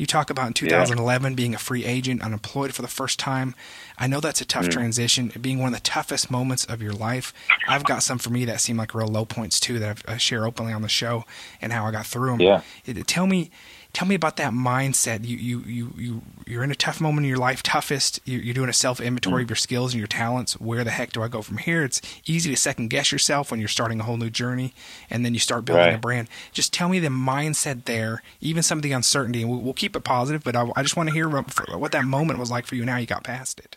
You 0.00 0.06
talk 0.06 0.30
about 0.30 0.46
in 0.46 0.54
2011 0.54 1.32
yeah. 1.32 1.36
being 1.36 1.54
a 1.54 1.58
free 1.58 1.84
agent, 1.84 2.22
unemployed 2.22 2.72
for 2.72 2.80
the 2.80 2.88
first 2.88 3.18
time. 3.18 3.54
I 3.98 4.06
know 4.06 4.18
that's 4.18 4.40
a 4.40 4.46
tough 4.46 4.64
mm. 4.64 4.70
transition, 4.70 5.30
being 5.38 5.58
one 5.58 5.74
of 5.74 5.78
the 5.78 5.84
toughest 5.84 6.30
moments 6.30 6.64
of 6.64 6.80
your 6.80 6.94
life. 6.94 7.34
I've 7.68 7.84
got 7.84 8.02
some 8.02 8.16
for 8.16 8.30
me 8.30 8.46
that 8.46 8.62
seem 8.62 8.78
like 8.78 8.94
real 8.94 9.08
low 9.08 9.26
points 9.26 9.60
too 9.60 9.78
that 9.78 10.02
i 10.08 10.16
share 10.16 10.46
openly 10.46 10.72
on 10.72 10.80
the 10.80 10.88
show 10.88 11.26
and 11.60 11.70
how 11.70 11.84
I 11.84 11.90
got 11.90 12.06
through 12.06 12.30
them. 12.30 12.40
Yeah. 12.40 12.62
It, 12.86 13.06
tell 13.06 13.26
me 13.26 13.50
tell 13.92 14.06
me 14.06 14.14
about 14.14 14.36
that 14.36 14.52
mindset. 14.52 15.26
You 15.26 15.36
you 15.36 15.60
you 15.66 15.92
you 15.96 16.22
you're 16.46 16.64
in 16.64 16.70
a 16.70 16.74
tough 16.76 17.00
moment 17.00 17.24
in 17.24 17.28
your 17.28 17.38
life, 17.38 17.62
toughest. 17.62 18.20
You're 18.24 18.54
doing 18.54 18.68
a 18.68 18.74
self 18.74 19.00
inventory 19.00 19.42
mm. 19.42 19.44
of 19.44 19.50
your 19.50 19.56
skills 19.56 19.92
and 19.92 19.98
your 19.98 20.08
talents. 20.08 20.54
Where 20.60 20.84
the 20.84 20.90
heck 20.90 21.12
do 21.12 21.22
I 21.22 21.28
go 21.28 21.42
from 21.42 21.58
here? 21.58 21.82
It's 21.82 22.00
easy 22.26 22.50
to 22.50 22.56
second 22.56 22.88
guess 22.88 23.12
yourself 23.12 23.50
when 23.50 23.60
you're 23.60 23.68
starting 23.68 24.00
a 24.00 24.04
whole 24.04 24.16
new 24.16 24.30
journey, 24.30 24.74
and 25.08 25.24
then 25.24 25.34
you 25.34 25.40
start 25.40 25.64
building 25.64 25.86
right. 25.86 25.94
a 25.94 25.98
brand. 25.98 26.28
Just 26.52 26.72
tell 26.72 26.88
me 26.88 26.98
the 26.98 27.08
mindset 27.08 27.84
there, 27.84 28.22
even 28.40 28.62
some 28.62 28.78
of 28.78 28.82
the 28.82 28.92
uncertainty, 28.92 29.42
and 29.42 29.50
we'll, 29.50 29.60
we'll 29.60 29.74
keep 29.74 29.96
it 29.96 30.04
positive. 30.04 30.44
But 30.44 30.56
I, 30.56 30.70
I 30.76 30.82
just 30.82 30.96
want 30.96 31.08
to 31.08 31.14
hear 31.14 31.28
what 31.28 31.92
that 31.92 32.04
moment 32.04 32.38
was 32.38 32.50
like 32.50 32.66
for 32.66 32.74
you 32.74 32.82
and 32.82 32.90
how 32.90 32.98
you 32.98 33.06
got 33.06 33.24
past 33.24 33.58
it. 33.60 33.76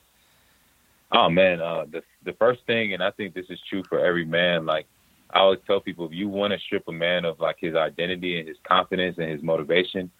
Oh 1.11 1.29
man, 1.29 1.61
uh, 1.61 1.85
the 1.89 2.03
the 2.23 2.33
first 2.33 2.65
thing, 2.65 2.93
and 2.93 3.03
I 3.03 3.11
think 3.11 3.33
this 3.33 3.45
is 3.49 3.59
true 3.69 3.83
for 3.87 4.03
every 4.03 4.25
man. 4.25 4.65
Like 4.65 4.87
I 5.33 5.39
always 5.39 5.59
tell 5.65 5.79
people, 5.79 6.05
if 6.05 6.11
you 6.13 6.29
want 6.29 6.53
to 6.53 6.59
strip 6.59 6.87
a 6.87 6.91
man 6.91 7.25
of 7.25 7.39
like 7.39 7.57
his 7.59 7.75
identity 7.75 8.39
and 8.39 8.47
his 8.47 8.57
confidence 8.63 9.17
and 9.17 9.29
his 9.29 9.41
motivation, 9.41 10.11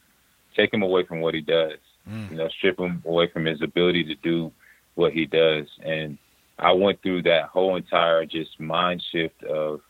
take 0.55 0.73
him 0.73 0.81
away 0.81 1.05
from 1.05 1.21
what 1.21 1.35
he 1.35 1.41
does. 1.41 1.77
Mm. 2.09 2.31
You 2.31 2.37
know, 2.37 2.49
strip 2.49 2.79
him 2.79 3.01
away 3.05 3.29
from 3.31 3.45
his 3.45 3.61
ability 3.61 4.03
to 4.05 4.15
do 4.15 4.51
what 4.95 5.13
he 5.13 5.25
does. 5.25 5.67
And 5.83 6.17
I 6.57 6.71
went 6.71 7.01
through 7.01 7.23
that 7.23 7.45
whole 7.45 7.75
entire 7.75 8.25
just 8.25 8.59
mind 8.59 9.03
shift 9.11 9.43
of 9.43 9.81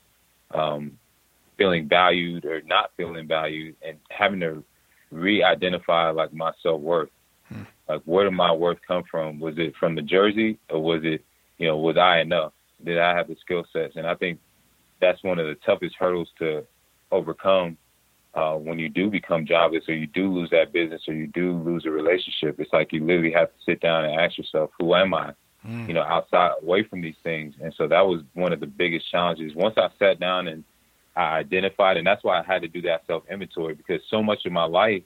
um, 0.52 0.98
feeling 1.56 1.88
valued 1.88 2.44
or 2.44 2.60
not 2.62 2.90
feeling 2.96 3.26
valued, 3.26 3.76
and 3.86 3.98
having 4.10 4.40
to 4.40 4.62
re-identify 5.10 6.10
like 6.10 6.34
my 6.34 6.52
self 6.62 6.80
worth. 6.80 7.10
Mm. 7.52 7.66
Like, 7.88 8.02
where 8.04 8.24
did 8.24 8.32
my 8.32 8.52
worth 8.52 8.78
come 8.86 9.04
from? 9.10 9.40
Was 9.40 9.54
it 9.56 9.74
from 9.80 9.94
the 9.94 10.02
jersey, 10.02 10.58
or 10.68 10.82
was 10.82 11.00
it, 11.04 11.24
you 11.58 11.66
know, 11.66 11.78
was 11.78 11.96
I 11.96 12.20
enough? 12.20 12.52
Did 12.84 12.98
I 12.98 13.16
have 13.16 13.28
the 13.28 13.36
skill 13.40 13.64
sets? 13.72 13.96
And 13.96 14.06
I 14.06 14.14
think 14.14 14.38
that's 15.04 15.22
one 15.22 15.38
of 15.38 15.46
the 15.46 15.54
toughest 15.66 15.96
hurdles 15.96 16.30
to 16.38 16.64
overcome 17.10 17.76
uh, 18.34 18.54
when 18.54 18.78
you 18.78 18.88
do 18.88 19.10
become 19.10 19.46
jobless 19.46 19.88
or 19.88 19.94
you 19.94 20.06
do 20.06 20.32
lose 20.32 20.50
that 20.50 20.72
business 20.72 21.02
or 21.06 21.14
you 21.14 21.26
do 21.28 21.52
lose 21.52 21.86
a 21.86 21.90
relationship. 21.90 22.58
It's 22.58 22.72
like 22.72 22.92
you 22.92 23.04
literally 23.04 23.32
have 23.32 23.48
to 23.48 23.58
sit 23.64 23.80
down 23.80 24.04
and 24.04 24.20
ask 24.20 24.36
yourself, 24.36 24.70
who 24.78 24.94
am 24.94 25.14
I? 25.14 25.34
Mm. 25.66 25.88
You 25.88 25.94
know, 25.94 26.02
outside, 26.02 26.52
away 26.60 26.82
from 26.82 27.00
these 27.00 27.16
things. 27.22 27.54
And 27.60 27.72
so 27.74 27.86
that 27.88 28.06
was 28.06 28.22
one 28.34 28.52
of 28.52 28.60
the 28.60 28.66
biggest 28.66 29.10
challenges. 29.10 29.54
Once 29.54 29.78
I 29.78 29.88
sat 29.98 30.18
down 30.18 30.48
and 30.48 30.64
I 31.16 31.38
identified, 31.38 31.96
and 31.96 32.06
that's 32.06 32.24
why 32.24 32.40
I 32.40 32.42
had 32.42 32.62
to 32.62 32.68
do 32.68 32.82
that 32.82 33.06
self 33.06 33.22
inventory 33.30 33.74
because 33.74 34.00
so 34.10 34.22
much 34.22 34.44
of 34.46 34.52
my 34.52 34.64
life 34.64 35.04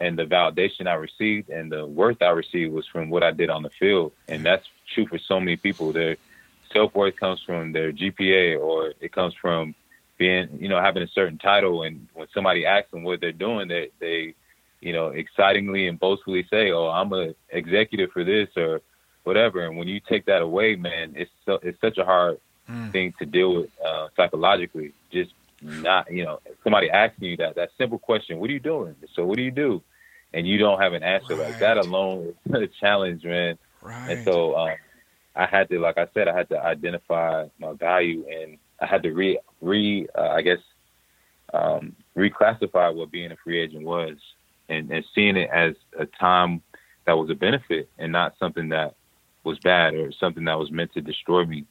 and 0.00 0.18
the 0.18 0.24
validation 0.24 0.86
I 0.86 0.94
received 0.94 1.50
and 1.50 1.70
the 1.70 1.86
worth 1.86 2.22
I 2.22 2.30
received 2.30 2.72
was 2.72 2.86
from 2.86 3.10
what 3.10 3.22
I 3.22 3.32
did 3.32 3.50
on 3.50 3.62
the 3.62 3.70
field. 3.70 4.12
And 4.26 4.44
that's 4.44 4.66
true 4.94 5.06
for 5.06 5.18
so 5.18 5.38
many 5.38 5.56
people. 5.56 5.92
Their 5.92 6.16
self 6.72 6.94
worth 6.94 7.16
comes 7.16 7.40
from 7.44 7.72
their 7.72 7.92
GPA 7.92 8.60
or 8.60 8.94
it 9.00 9.12
comes 9.12 9.34
from 9.40 9.74
being, 10.16 10.48
you 10.60 10.68
know, 10.68 10.80
having 10.80 11.02
a 11.02 11.08
certain 11.08 11.38
title. 11.38 11.82
And 11.82 12.08
when 12.14 12.28
somebody 12.34 12.66
asks 12.66 12.90
them 12.90 13.04
what 13.04 13.20
they're 13.20 13.32
doing, 13.32 13.68
they, 13.68 13.90
they, 14.00 14.34
you 14.80 14.92
know, 14.92 15.08
excitingly 15.08 15.88
and 15.88 15.98
boastfully 15.98 16.46
say, 16.50 16.70
"Oh, 16.70 16.88
I'm 16.88 17.12
a 17.12 17.34
executive 17.50 18.10
for 18.12 18.24
this 18.24 18.48
or 18.56 18.80
whatever." 19.24 19.66
And 19.66 19.76
when 19.76 19.88
you 19.88 20.00
take 20.00 20.26
that 20.26 20.42
away, 20.42 20.76
man, 20.76 21.14
it's 21.16 21.30
so, 21.44 21.58
it's 21.62 21.80
such 21.80 21.98
a 21.98 22.04
hard 22.04 22.40
mm. 22.68 22.92
thing 22.92 23.14
to 23.18 23.26
deal 23.26 23.54
with 23.54 23.70
uh, 23.84 24.08
psychologically. 24.16 24.92
Just 25.10 25.32
not, 25.60 26.12
you 26.12 26.24
know, 26.24 26.38
somebody 26.62 26.90
asking 26.90 27.30
you 27.30 27.36
that 27.38 27.56
that 27.56 27.70
simple 27.76 27.98
question, 27.98 28.38
"What 28.38 28.50
are 28.50 28.52
you 28.52 28.60
doing?" 28.60 28.94
So, 29.14 29.24
what 29.24 29.36
do 29.36 29.42
you 29.42 29.50
do? 29.50 29.82
and 30.32 30.46
you 30.46 30.58
don't 30.58 30.80
have 30.80 30.92
an 30.92 31.02
answer 31.02 31.34
right. 31.34 31.50
like 31.50 31.58
that 31.60 31.78
alone 31.78 32.34
is 32.46 32.54
a 32.62 32.66
challenge, 32.66 33.24
man. 33.24 33.58
Right. 33.80 34.10
And 34.10 34.24
so 34.24 34.56
um, 34.56 34.74
I 35.38 35.46
had 35.46 35.68
to, 35.70 35.78
like 35.78 35.98
I 35.98 36.08
said, 36.12 36.26
I 36.26 36.36
had 36.36 36.48
to 36.48 36.60
identify 36.60 37.46
my 37.60 37.72
value, 37.72 38.26
and 38.28 38.58
I 38.80 38.86
had 38.86 39.04
to 39.04 39.12
re 39.12 39.38
re 39.60 40.08
uh, 40.16 40.28
I 40.30 40.42
guess 40.42 40.58
um, 41.54 41.94
reclassify 42.16 42.92
what 42.94 43.12
being 43.12 43.30
a 43.30 43.36
free 43.36 43.60
agent 43.60 43.84
was, 43.84 44.16
and, 44.68 44.90
and 44.90 45.04
seeing 45.14 45.36
it 45.36 45.48
as 45.50 45.74
a 45.96 46.06
time 46.06 46.60
that 47.06 47.16
was 47.16 47.30
a 47.30 47.34
benefit 47.34 47.88
and 47.98 48.10
not 48.12 48.34
something 48.38 48.70
that 48.70 48.96
was 49.44 49.58
bad 49.60 49.94
or 49.94 50.10
something 50.12 50.44
that 50.44 50.58
was 50.58 50.72
meant 50.72 50.92
to 50.94 51.00
destroy 51.00 51.44
me. 51.44 51.64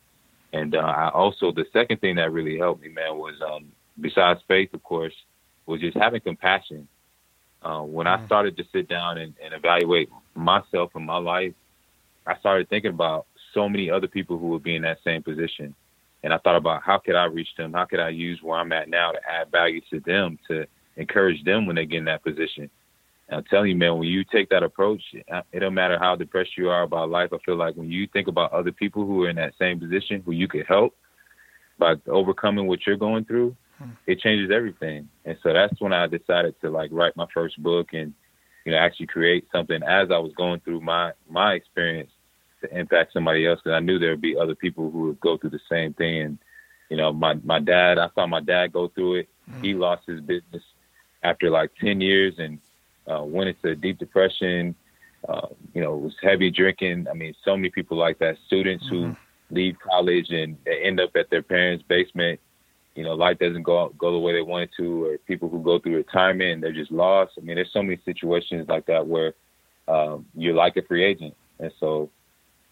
And 0.53 0.73
uh, 0.73 0.79
I 0.79 1.09
also 1.09 1.51
the 1.51 1.65
second 1.73 1.99
thing 1.99 2.15
that 2.15 2.31
really 2.31 2.57
helped 2.57 2.81
me, 2.81 2.87
man, 2.87 3.17
was 3.17 3.35
um, 3.45 3.73
besides 3.99 4.39
faith, 4.47 4.73
of 4.73 4.81
course, 4.81 5.13
was 5.65 5.81
just 5.81 5.97
having 5.97 6.21
compassion. 6.21 6.87
Uh, 7.61 7.81
when. 7.81 8.07
I 8.07 8.23
started 8.27 8.55
to 8.57 8.63
sit 8.71 8.87
down 8.87 9.17
and, 9.17 9.33
and 9.43 9.53
evaluate 9.53 10.09
myself 10.35 10.91
and 10.95 11.05
my 11.05 11.17
life, 11.17 11.53
I 12.25 12.37
started 12.37 12.69
thinking 12.69 12.91
about 12.91 13.25
so 13.57 13.67
many 13.67 13.89
other 13.89 14.07
people 14.07 14.37
who 14.37 14.49
would 14.49 14.61
be 14.61 14.75
in 14.75 14.83
that 14.83 14.99
same 15.03 15.23
position. 15.23 15.73
And 16.23 16.31
I 16.31 16.37
thought 16.37 16.55
about 16.55 16.83
how 16.83 16.99
could 16.99 17.15
I 17.15 17.25
reach 17.25 17.49
them? 17.57 17.73
How 17.73 17.85
could 17.85 17.99
I 17.99 18.09
use 18.09 18.39
where 18.43 18.59
I'm 18.59 18.71
at 18.71 18.87
now 18.87 19.11
to 19.11 19.19
add 19.27 19.51
value 19.51 19.81
to 19.89 19.99
them, 20.01 20.37
to 20.47 20.67
encourage 20.95 21.43
them 21.43 21.65
when 21.65 21.75
they 21.75 21.87
get 21.87 21.97
in 21.97 22.05
that 22.05 22.23
position? 22.23 22.69
And 23.27 23.37
I'm 23.37 23.43
telling 23.45 23.69
you, 23.69 23.75
man, 23.75 23.97
when 23.97 24.07
you 24.07 24.23
take 24.23 24.49
that 24.49 24.61
approach, 24.61 25.01
it 25.13 25.59
don't 25.59 25.73
matter 25.73 25.97
how 25.99 26.15
depressed 26.15 26.55
you 26.55 26.69
are 26.69 26.83
about 26.83 27.09
life. 27.09 27.31
I 27.33 27.37
feel 27.45 27.55
like 27.55 27.75
when 27.75 27.91
you 27.91 28.07
think 28.13 28.27
about 28.27 28.53
other 28.53 28.71
people 28.71 29.05
who 29.05 29.23
are 29.23 29.29
in 29.29 29.35
that 29.37 29.53
same 29.59 29.79
position, 29.79 30.21
who 30.23 30.33
you 30.33 30.47
could 30.47 30.65
help 30.67 30.95
by 31.79 31.95
overcoming 32.07 32.67
what 32.67 32.85
you're 32.85 32.95
going 32.95 33.25
through, 33.25 33.55
hmm. 33.79 33.89
it 34.05 34.19
changes 34.19 34.51
everything. 34.53 35.09
And 35.25 35.35
so 35.41 35.51
that's 35.51 35.79
when 35.81 35.93
I 35.93 36.05
decided 36.05 36.55
to 36.61 36.69
like 36.69 36.91
write 36.93 37.17
my 37.17 37.27
first 37.33 37.61
book 37.61 37.89
and, 37.93 38.13
you 38.65 38.71
know, 38.71 38.77
actually 38.77 39.07
create 39.07 39.47
something 39.51 39.81
as 39.83 40.09
I 40.11 40.19
was 40.19 40.33
going 40.37 40.59
through 40.59 40.81
my 40.81 41.13
my 41.27 41.53
experience 41.53 42.11
to 42.61 42.77
impact 42.77 43.13
somebody 43.13 43.45
else 43.45 43.59
because 43.63 43.75
I 43.75 43.79
knew 43.79 43.99
there 43.99 44.11
would 44.11 44.21
be 44.21 44.37
other 44.37 44.55
people 44.55 44.89
who 44.91 45.07
would 45.07 45.19
go 45.19 45.37
through 45.37 45.51
the 45.51 45.59
same 45.69 45.93
thing. 45.93 46.21
And 46.21 46.37
you 46.89 46.97
know, 46.97 47.13
my 47.13 47.35
my 47.43 47.59
dad, 47.59 47.97
I 47.97 48.09
saw 48.15 48.27
my 48.27 48.41
dad 48.41 48.73
go 48.73 48.87
through 48.87 49.15
it. 49.15 49.29
Mm-hmm. 49.49 49.63
He 49.63 49.73
lost 49.73 50.07
his 50.07 50.21
business 50.21 50.63
after 51.23 51.49
like 51.49 51.71
ten 51.79 52.01
years 52.01 52.35
and 52.39 52.59
uh, 53.07 53.23
went 53.23 53.49
into 53.49 53.75
deep 53.75 53.99
depression. 53.99 54.75
Uh, 55.27 55.47
you 55.73 55.81
know, 55.81 55.97
was 55.97 56.15
heavy 56.21 56.49
drinking. 56.51 57.07
I 57.09 57.13
mean, 57.13 57.33
so 57.43 57.57
many 57.57 57.69
people 57.69 57.97
like 57.97 58.19
that. 58.19 58.37
Students 58.45 58.85
mm-hmm. 58.85 59.11
who 59.11 59.15
leave 59.49 59.77
college 59.79 60.29
and 60.29 60.57
they 60.65 60.83
end 60.83 60.99
up 60.99 61.15
at 61.15 61.29
their 61.29 61.41
parents' 61.41 61.83
basement. 61.87 62.39
You 62.95 63.03
know, 63.03 63.13
life 63.13 63.37
doesn't 63.37 63.63
go 63.63 63.93
go 63.97 64.11
the 64.11 64.19
way 64.19 64.33
they 64.33 64.41
wanted 64.41 64.69
to, 64.77 65.05
or 65.05 65.17
people 65.19 65.49
who 65.49 65.61
go 65.61 65.79
through 65.79 65.97
retirement 65.97 66.53
and 66.53 66.63
they're 66.63 66.71
just 66.71 66.91
lost. 66.91 67.33
I 67.37 67.41
mean, 67.41 67.55
there's 67.55 67.71
so 67.71 67.83
many 67.83 67.99
situations 68.05 68.67
like 68.67 68.85
that 68.87 69.05
where 69.05 69.33
um, 69.87 70.25
you're 70.33 70.55
like 70.55 70.77
a 70.77 70.81
free 70.81 71.03
agent, 71.03 71.35
and 71.59 71.71
so 71.79 72.09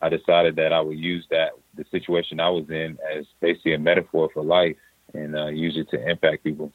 I 0.01 0.09
decided 0.09 0.55
that 0.57 0.73
I 0.73 0.81
would 0.81 0.97
use 0.97 1.25
that 1.31 1.51
the 1.75 1.85
situation 1.91 2.39
I 2.39 2.49
was 2.49 2.69
in 2.69 2.97
as 3.15 3.25
basically 3.39 3.73
a 3.73 3.79
metaphor 3.79 4.29
for 4.33 4.43
life 4.43 4.77
and 5.13 5.35
uh, 5.35 5.47
use 5.47 5.77
it 5.77 5.89
to 5.91 6.09
impact 6.09 6.43
people. 6.43 6.71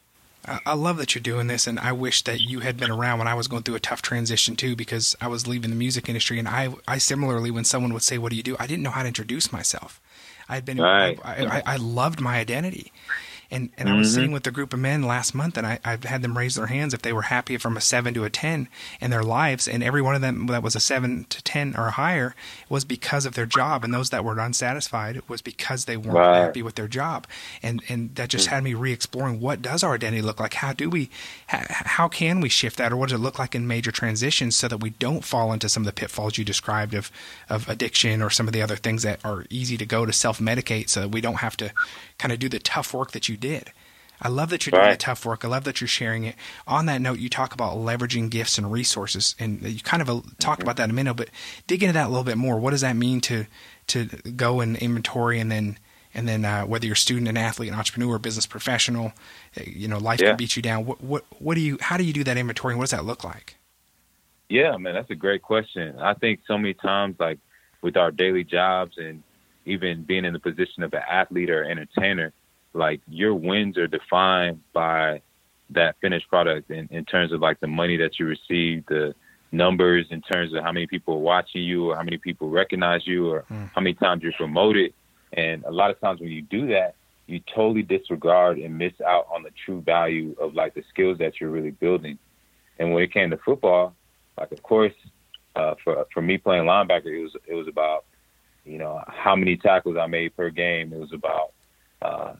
I 0.66 0.72
love 0.72 0.96
that 0.96 1.14
you're 1.14 1.22
doing 1.22 1.48
this, 1.48 1.66
and 1.66 1.78
I 1.78 1.92
wish 1.92 2.24
that 2.24 2.40
you 2.40 2.60
had 2.60 2.78
been 2.78 2.90
around 2.90 3.18
when 3.18 3.28
I 3.28 3.34
was 3.34 3.46
going 3.46 3.62
through 3.62 3.74
a 3.74 3.80
tough 3.80 4.00
transition 4.00 4.56
too, 4.56 4.74
because 4.74 5.14
I 5.20 5.28
was 5.28 5.46
leaving 5.46 5.68
the 5.68 5.76
music 5.76 6.08
industry, 6.08 6.38
and 6.38 6.48
I, 6.48 6.70
I 6.88 6.96
similarly, 6.96 7.50
when 7.50 7.64
someone 7.64 7.92
would 7.92 8.02
say, 8.02 8.16
"What 8.16 8.30
do 8.30 8.36
you 8.36 8.42
do?" 8.42 8.56
I 8.58 8.66
didn't 8.66 8.82
know 8.82 8.90
how 8.90 9.02
to 9.02 9.08
introduce 9.08 9.52
myself. 9.52 10.00
I 10.48 10.54
had 10.54 10.64
been, 10.64 10.78
right. 10.78 11.18
I, 11.22 11.44
I, 11.44 11.62
I 11.66 11.76
loved 11.76 12.20
my 12.20 12.38
identity, 12.38 12.90
and 13.50 13.71
and 13.76 13.88
mm-hmm. 13.88 13.97
I 13.97 13.99
was 13.99 14.12
sitting 14.12 14.28
mm-hmm. 14.28 14.35
with 14.35 14.47
a 14.47 14.50
group 14.50 14.73
of 14.73 14.78
men 14.78 15.02
last 15.02 15.35
month, 15.35 15.57
and 15.57 15.66
I, 15.66 15.78
I 15.85 15.99
had 16.04 16.23
them 16.23 16.37
raise 16.37 16.54
their 16.54 16.66
hands 16.66 16.95
if 16.95 17.02
they 17.02 17.12
were 17.12 17.23
happy 17.23 17.57
from 17.57 17.76
a 17.76 17.80
seven 17.80 18.14
to 18.14 18.25
a 18.25 18.30
ten 18.30 18.69
in 19.00 19.11
their 19.11 19.23
lives, 19.23 19.66
and 19.66 19.83
every 19.83 20.02
one 20.02 20.14
of 20.14 20.21
them 20.21 20.47
that 20.47 20.62
was 20.62 20.76
a 20.76 20.80
seven 20.80 21.26
to 21.30 21.42
ten 21.42 21.75
or 21.76 21.90
higher 21.90 22.35
was 22.69 22.85
because 22.85 23.26
of 23.26 23.35
their 23.35 23.47
job, 23.47 23.85
and 23.85 23.92
those 23.92 24.11
that 24.11 24.25
were 24.25 24.38
unsatisfied 24.38 25.23
was 25.28 25.42
because 25.42 25.85
they 25.85 25.97
weren't 25.97 26.16
right. 26.16 26.40
happy 26.40 26.62
with 26.62 26.75
their 26.76 26.88
job, 26.88 27.26
and 27.62 27.83
and 27.88 28.14
that 28.14 28.28
just 28.28 28.47
mm-hmm. 28.47 28.54
had 28.54 28.64
me 28.64 28.75
re-exploring 28.75 29.40
what 29.40 29.62
does 29.62 29.83
our 29.83 29.95
identity 29.95 30.23
look 30.23 30.40
like? 30.40 30.54
How 30.54 30.73
do 30.73 30.88
we, 30.88 31.11
how, 31.49 31.62
how 31.69 32.09
can 32.09 32.40
we 32.40 32.49
shift 32.49 32.78
that, 32.78 32.92
or 32.92 32.97
what 32.97 33.09
does 33.09 33.19
it 33.19 33.23
look 33.23 33.38
like 33.38 33.54
in 33.54 33.66
major 33.66 33.90
transitions 33.90 34.57
so 34.57 34.69
that 34.69 34.78
we 34.78 34.90
don't 34.90 35.25
fall 35.25 35.52
into 35.52 35.69
some 35.69 35.83
of 35.83 35.87
the 35.87 35.92
pitfalls 35.92 36.38
you 36.38 36.45
described 36.45 36.95
of 36.95 37.11
of 37.49 37.69
addiction 37.69 38.23
or 38.23 38.30
some 38.30 38.47
of 38.47 38.52
the 38.52 38.62
other 38.62 38.76
things 38.76 39.02
that 39.02 39.19
are 39.25 39.45
easy 39.50 39.76
to 39.76 39.87
go 39.87 40.07
to 40.07 40.12
self 40.12 40.38
medicate, 40.38 40.88
so 40.88 41.00
that 41.00 41.09
we 41.09 41.21
don't 41.21 41.37
have 41.37 41.57
to 41.57 41.73
kind 42.19 42.33
of 42.33 42.38
do 42.38 42.49
the 42.49 42.59
tough 42.59 42.92
work 42.92 43.12
that 43.12 43.28
you 43.28 43.37
did. 43.40 43.73
I 44.23 44.28
love 44.28 44.50
that 44.50 44.66
you're 44.66 44.73
doing 44.73 44.82
right. 44.82 44.99
the 44.99 45.02
tough 45.02 45.25
work. 45.25 45.44
I 45.44 45.49
love 45.49 45.64
that 45.64 45.80
you're 45.80 45.88
sharing 45.88 46.25
it. 46.25 46.35
On 46.66 46.87
that 46.87 47.00
note, 47.00 47.18
you 47.18 47.30
talk 47.30 47.54
about 47.54 47.76
leveraging 47.78 48.28
gifts 48.28 48.59
and 48.59 48.70
resources, 48.70 49.35
and 49.38 49.62
you 49.62 49.80
kind 49.80 50.02
of 50.02 50.11
uh, 50.11 50.20
talked 50.38 50.61
mm-hmm. 50.61 50.62
about 50.62 50.76
that 50.76 50.90
a 50.90 50.92
minute. 50.92 51.14
But 51.14 51.30
dig 51.66 51.82
into 51.82 51.94
that 51.94 52.06
a 52.06 52.09
little 52.09 52.25
bit 52.25 52.37
more. 52.37 52.59
What 52.59 52.70
does 52.73 52.82
that 52.82 52.97
mean 52.97 53.20
to 53.23 53.47
to 53.88 54.06
go 54.37 54.61
and 54.61 54.76
inventory, 54.76 55.40
and 55.40 55.50
then 55.50 55.78
and 56.12 56.28
then 56.28 56.44
uh, 56.44 56.64
whether 56.64 56.87
you're 56.87 56.94
a 56.94 56.99
student, 56.99 57.28
an 57.28 57.38
athlete, 57.38 57.70
an 57.70 57.78
entrepreneur, 57.78 58.18
business 58.18 58.47
professional, 58.47 59.12
uh, 59.56 59.62
you 59.64 59.88
know, 59.88 59.99
life 59.99 60.20
yeah. 60.20 60.28
can 60.28 60.37
beat 60.37 60.54
you 60.54 60.62
down. 60.62 60.85
What 60.85 61.02
what 61.02 61.25
what 61.38 61.54
do 61.54 61.62
you? 61.62 61.78
How 61.80 61.97
do 61.97 62.04
you 62.04 62.12
do 62.12 62.25
that 62.25 62.37
inventory? 62.37 62.75
And 62.75 62.78
what 62.78 62.85
does 62.85 62.99
that 62.99 63.06
look 63.06 63.25
like? 63.25 63.56
Yeah, 64.50 64.76
man, 64.76 64.94
that's 64.94 65.11
a 65.11 65.14
great 65.14 65.42
question. 65.42 65.99
I 65.99 66.12
think 66.14 66.40
so 66.47 66.59
many 66.59 66.75
times, 66.75 67.16
like 67.18 67.38
with 67.80 67.97
our 67.97 68.11
daily 68.11 68.44
jobs 68.44 68.99
and 68.99 69.23
even 69.64 70.02
being 70.02 70.25
in 70.25 70.32
the 70.32 70.40
position 70.40 70.82
of 70.82 70.92
an 70.92 71.02
athlete 71.09 71.49
or 71.49 71.64
entertainer, 71.64 72.32
like 72.72 73.00
your 73.08 73.34
wins 73.34 73.76
are 73.76 73.86
defined 73.86 74.60
by 74.72 75.22
that 75.70 75.96
finished 76.00 76.28
product 76.28 76.70
in, 76.70 76.88
in 76.90 77.04
terms 77.04 77.32
of 77.32 77.40
like 77.40 77.60
the 77.60 77.66
money 77.66 77.96
that 77.96 78.18
you 78.18 78.26
receive, 78.26 78.84
the 78.86 79.14
numbers 79.52 80.06
in 80.10 80.20
terms 80.20 80.54
of 80.54 80.62
how 80.62 80.72
many 80.72 80.86
people 80.86 81.14
are 81.14 81.18
watching 81.18 81.62
you 81.62 81.90
or 81.90 81.96
how 81.96 82.02
many 82.02 82.18
people 82.18 82.50
recognize 82.50 83.06
you 83.06 83.30
or 83.30 83.44
mm. 83.50 83.70
how 83.74 83.80
many 83.80 83.94
times 83.94 84.22
you're 84.22 84.32
promoted. 84.32 84.92
And 85.32 85.64
a 85.64 85.70
lot 85.70 85.90
of 85.90 86.00
times 86.00 86.20
when 86.20 86.30
you 86.30 86.42
do 86.42 86.68
that, 86.68 86.94
you 87.26 87.40
totally 87.54 87.82
disregard 87.82 88.58
and 88.58 88.76
miss 88.76 88.92
out 89.06 89.28
on 89.32 89.42
the 89.42 89.50
true 89.64 89.80
value 89.82 90.34
of 90.40 90.54
like 90.54 90.74
the 90.74 90.82
skills 90.88 91.18
that 91.18 91.40
you're 91.40 91.50
really 91.50 91.70
building. 91.70 92.18
And 92.78 92.92
when 92.92 93.02
it 93.02 93.12
came 93.12 93.30
to 93.30 93.36
football, 93.36 93.94
like 94.38 94.50
of 94.52 94.62
course, 94.62 94.94
uh, 95.54 95.74
for 95.82 96.06
for 96.12 96.22
me 96.22 96.38
playing 96.38 96.64
linebacker, 96.64 97.06
it 97.06 97.22
was 97.22 97.36
it 97.46 97.54
was 97.54 97.68
about 97.68 98.04
you 98.64 98.78
know, 98.78 99.02
how 99.08 99.34
many 99.34 99.56
tackles 99.56 99.96
I 99.96 100.06
made 100.06 100.36
per 100.36 100.50
game. 100.50 100.92
It 100.92 100.98
was 100.98 101.12
about, 101.12 101.52
uh, 102.02 102.34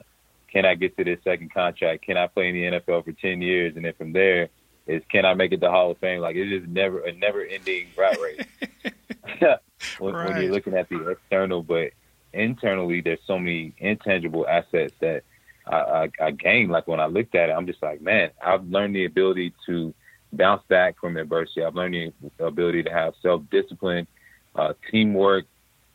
can 0.53 0.65
I 0.65 0.75
get 0.75 0.97
to 0.97 1.05
this 1.05 1.19
second 1.25 1.53
contract? 1.53 2.05
Can 2.05 2.17
I 2.17 2.27
play 2.27 2.49
in 2.49 2.55
the 2.55 2.79
NFL 2.79 3.05
for 3.05 3.13
10 3.13 3.41
years? 3.41 3.77
And 3.77 3.85
then 3.85 3.93
from 3.97 4.13
there 4.13 4.49
is, 4.87 5.03
can 5.11 5.25
I 5.25 5.35
make 5.35 5.53
it 5.53 5.61
to 5.61 5.71
Hall 5.71 5.91
of 5.91 5.99
Fame? 5.99 6.21
Like, 6.21 6.37
it 6.37 6.53
is 6.53 6.65
never 6.69 7.01
a 7.01 7.13
never 7.13 7.45
ending 7.45 7.87
rat 7.97 8.19
race 8.21 8.93
when, 9.99 10.15
right. 10.15 10.29
when 10.29 10.43
you're 10.43 10.53
looking 10.53 10.75
at 10.75 10.89
the 10.89 11.11
external. 11.11 11.63
But 11.63 11.93
internally, 12.33 13.01
there's 13.01 13.21
so 13.27 13.39
many 13.39 13.75
intangible 13.79 14.47
assets 14.49 14.95
that 15.01 15.23
I, 15.67 15.77
I, 15.77 16.09
I 16.21 16.31
gained. 16.33 16.71
Like, 16.71 16.89
when 16.89 17.01
I 17.01 17.07
looked 17.07 17.35
at 17.35 17.49
it, 17.49 17.53
I'm 17.53 17.67
just 17.67 17.83
like, 17.83 18.01
man, 18.01 18.31
I've 18.45 18.67
learned 18.67 18.97
the 18.97 19.05
ability 19.05 19.55
to 19.67 19.95
bounce 20.33 20.63
back 20.69 20.99
from 21.01 21.17
adversity. 21.17 21.65
I've 21.65 21.75
learned 21.75 22.13
the 22.39 22.45
ability 22.45 22.83
to 22.85 22.91
have 22.91 23.15
self 23.23 23.43
discipline, 23.51 24.07
uh, 24.55 24.75
teamwork, 24.91 25.47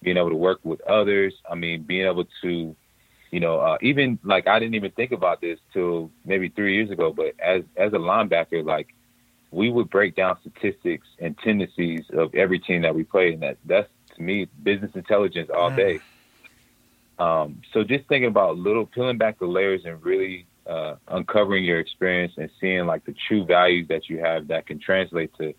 being 0.01 0.17
able 0.17 0.29
to 0.29 0.35
work 0.35 0.59
with 0.63 0.81
others. 0.81 1.33
I 1.49 1.55
mean, 1.55 1.83
being 1.83 2.05
able 2.05 2.25
to, 2.43 2.75
you 3.35 3.41
know, 3.41 3.59
uh, 3.59 3.77
even 3.81 4.17
like 4.23 4.47
I 4.47 4.59
didn't 4.59 4.75
even 4.75 4.91
think 4.91 5.11
about 5.11 5.41
this 5.41 5.59
till 5.73 6.09
maybe 6.23 6.47
three 6.47 6.75
years 6.75 6.89
ago. 6.89 7.11
But 7.11 7.33
as 7.37 7.63
as 7.75 7.91
a 7.91 7.97
linebacker, 7.97 8.63
like 8.63 8.95
we 9.51 9.69
would 9.69 9.89
break 9.89 10.15
down 10.15 10.37
statistics 10.39 11.05
and 11.19 11.37
tendencies 11.39 12.05
of 12.13 12.33
every 12.33 12.59
team 12.59 12.83
that 12.83 12.95
we 12.95 13.03
played, 13.03 13.33
and 13.33 13.43
that 13.43 13.57
that's 13.65 13.89
to 14.15 14.21
me 14.21 14.47
business 14.63 14.91
intelligence 14.95 15.49
all 15.53 15.69
mm. 15.69 15.75
day. 15.75 15.99
Um, 17.19 17.61
so 17.73 17.83
just 17.83 18.07
thinking 18.07 18.29
about 18.29 18.55
little 18.55 18.85
peeling 18.85 19.17
back 19.17 19.37
the 19.39 19.47
layers 19.47 19.83
and 19.83 20.01
really 20.01 20.47
uh, 20.65 20.95
uncovering 21.09 21.65
your 21.65 21.81
experience 21.81 22.31
and 22.37 22.49
seeing 22.61 22.85
like 22.85 23.03
the 23.03 23.15
true 23.27 23.43
values 23.43 23.89
that 23.89 24.07
you 24.07 24.19
have 24.19 24.47
that 24.47 24.65
can 24.65 24.79
translate 24.79 25.35
to 25.39 25.53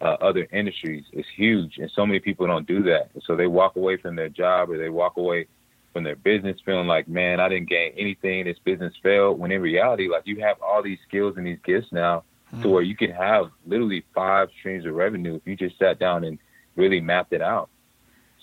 uh, 0.00 0.16
other 0.20 0.48
industries 0.50 1.04
is 1.12 1.26
huge, 1.36 1.78
and 1.78 1.88
so 1.94 2.04
many 2.04 2.18
people 2.18 2.48
don't 2.48 2.66
do 2.66 2.82
that. 2.82 3.10
So 3.24 3.36
they 3.36 3.46
walk 3.46 3.76
away 3.76 3.98
from 3.98 4.16
their 4.16 4.30
job 4.30 4.68
or 4.68 4.78
they 4.78 4.88
walk 4.88 5.16
away 5.16 5.46
from 5.92 6.04
their 6.04 6.16
business 6.16 6.58
feeling 6.64 6.86
like, 6.86 7.08
man, 7.08 7.40
I 7.40 7.48
didn't 7.48 7.68
gain 7.68 7.92
anything. 7.96 8.44
This 8.44 8.58
business 8.64 8.94
failed. 9.02 9.38
When 9.38 9.50
in 9.50 9.60
reality, 9.60 10.08
like 10.08 10.26
you 10.26 10.40
have 10.40 10.60
all 10.62 10.82
these 10.82 10.98
skills 11.06 11.36
and 11.36 11.46
these 11.46 11.58
gifts 11.64 11.88
now, 11.90 12.24
mm-hmm. 12.52 12.62
to 12.62 12.68
where 12.68 12.82
you 12.82 12.96
can 12.96 13.10
have 13.10 13.50
literally 13.66 14.04
five 14.14 14.48
streams 14.58 14.86
of 14.86 14.94
revenue 14.94 15.36
if 15.36 15.42
you 15.46 15.56
just 15.56 15.78
sat 15.78 15.98
down 15.98 16.24
and 16.24 16.38
really 16.76 17.00
mapped 17.00 17.32
it 17.32 17.42
out. 17.42 17.68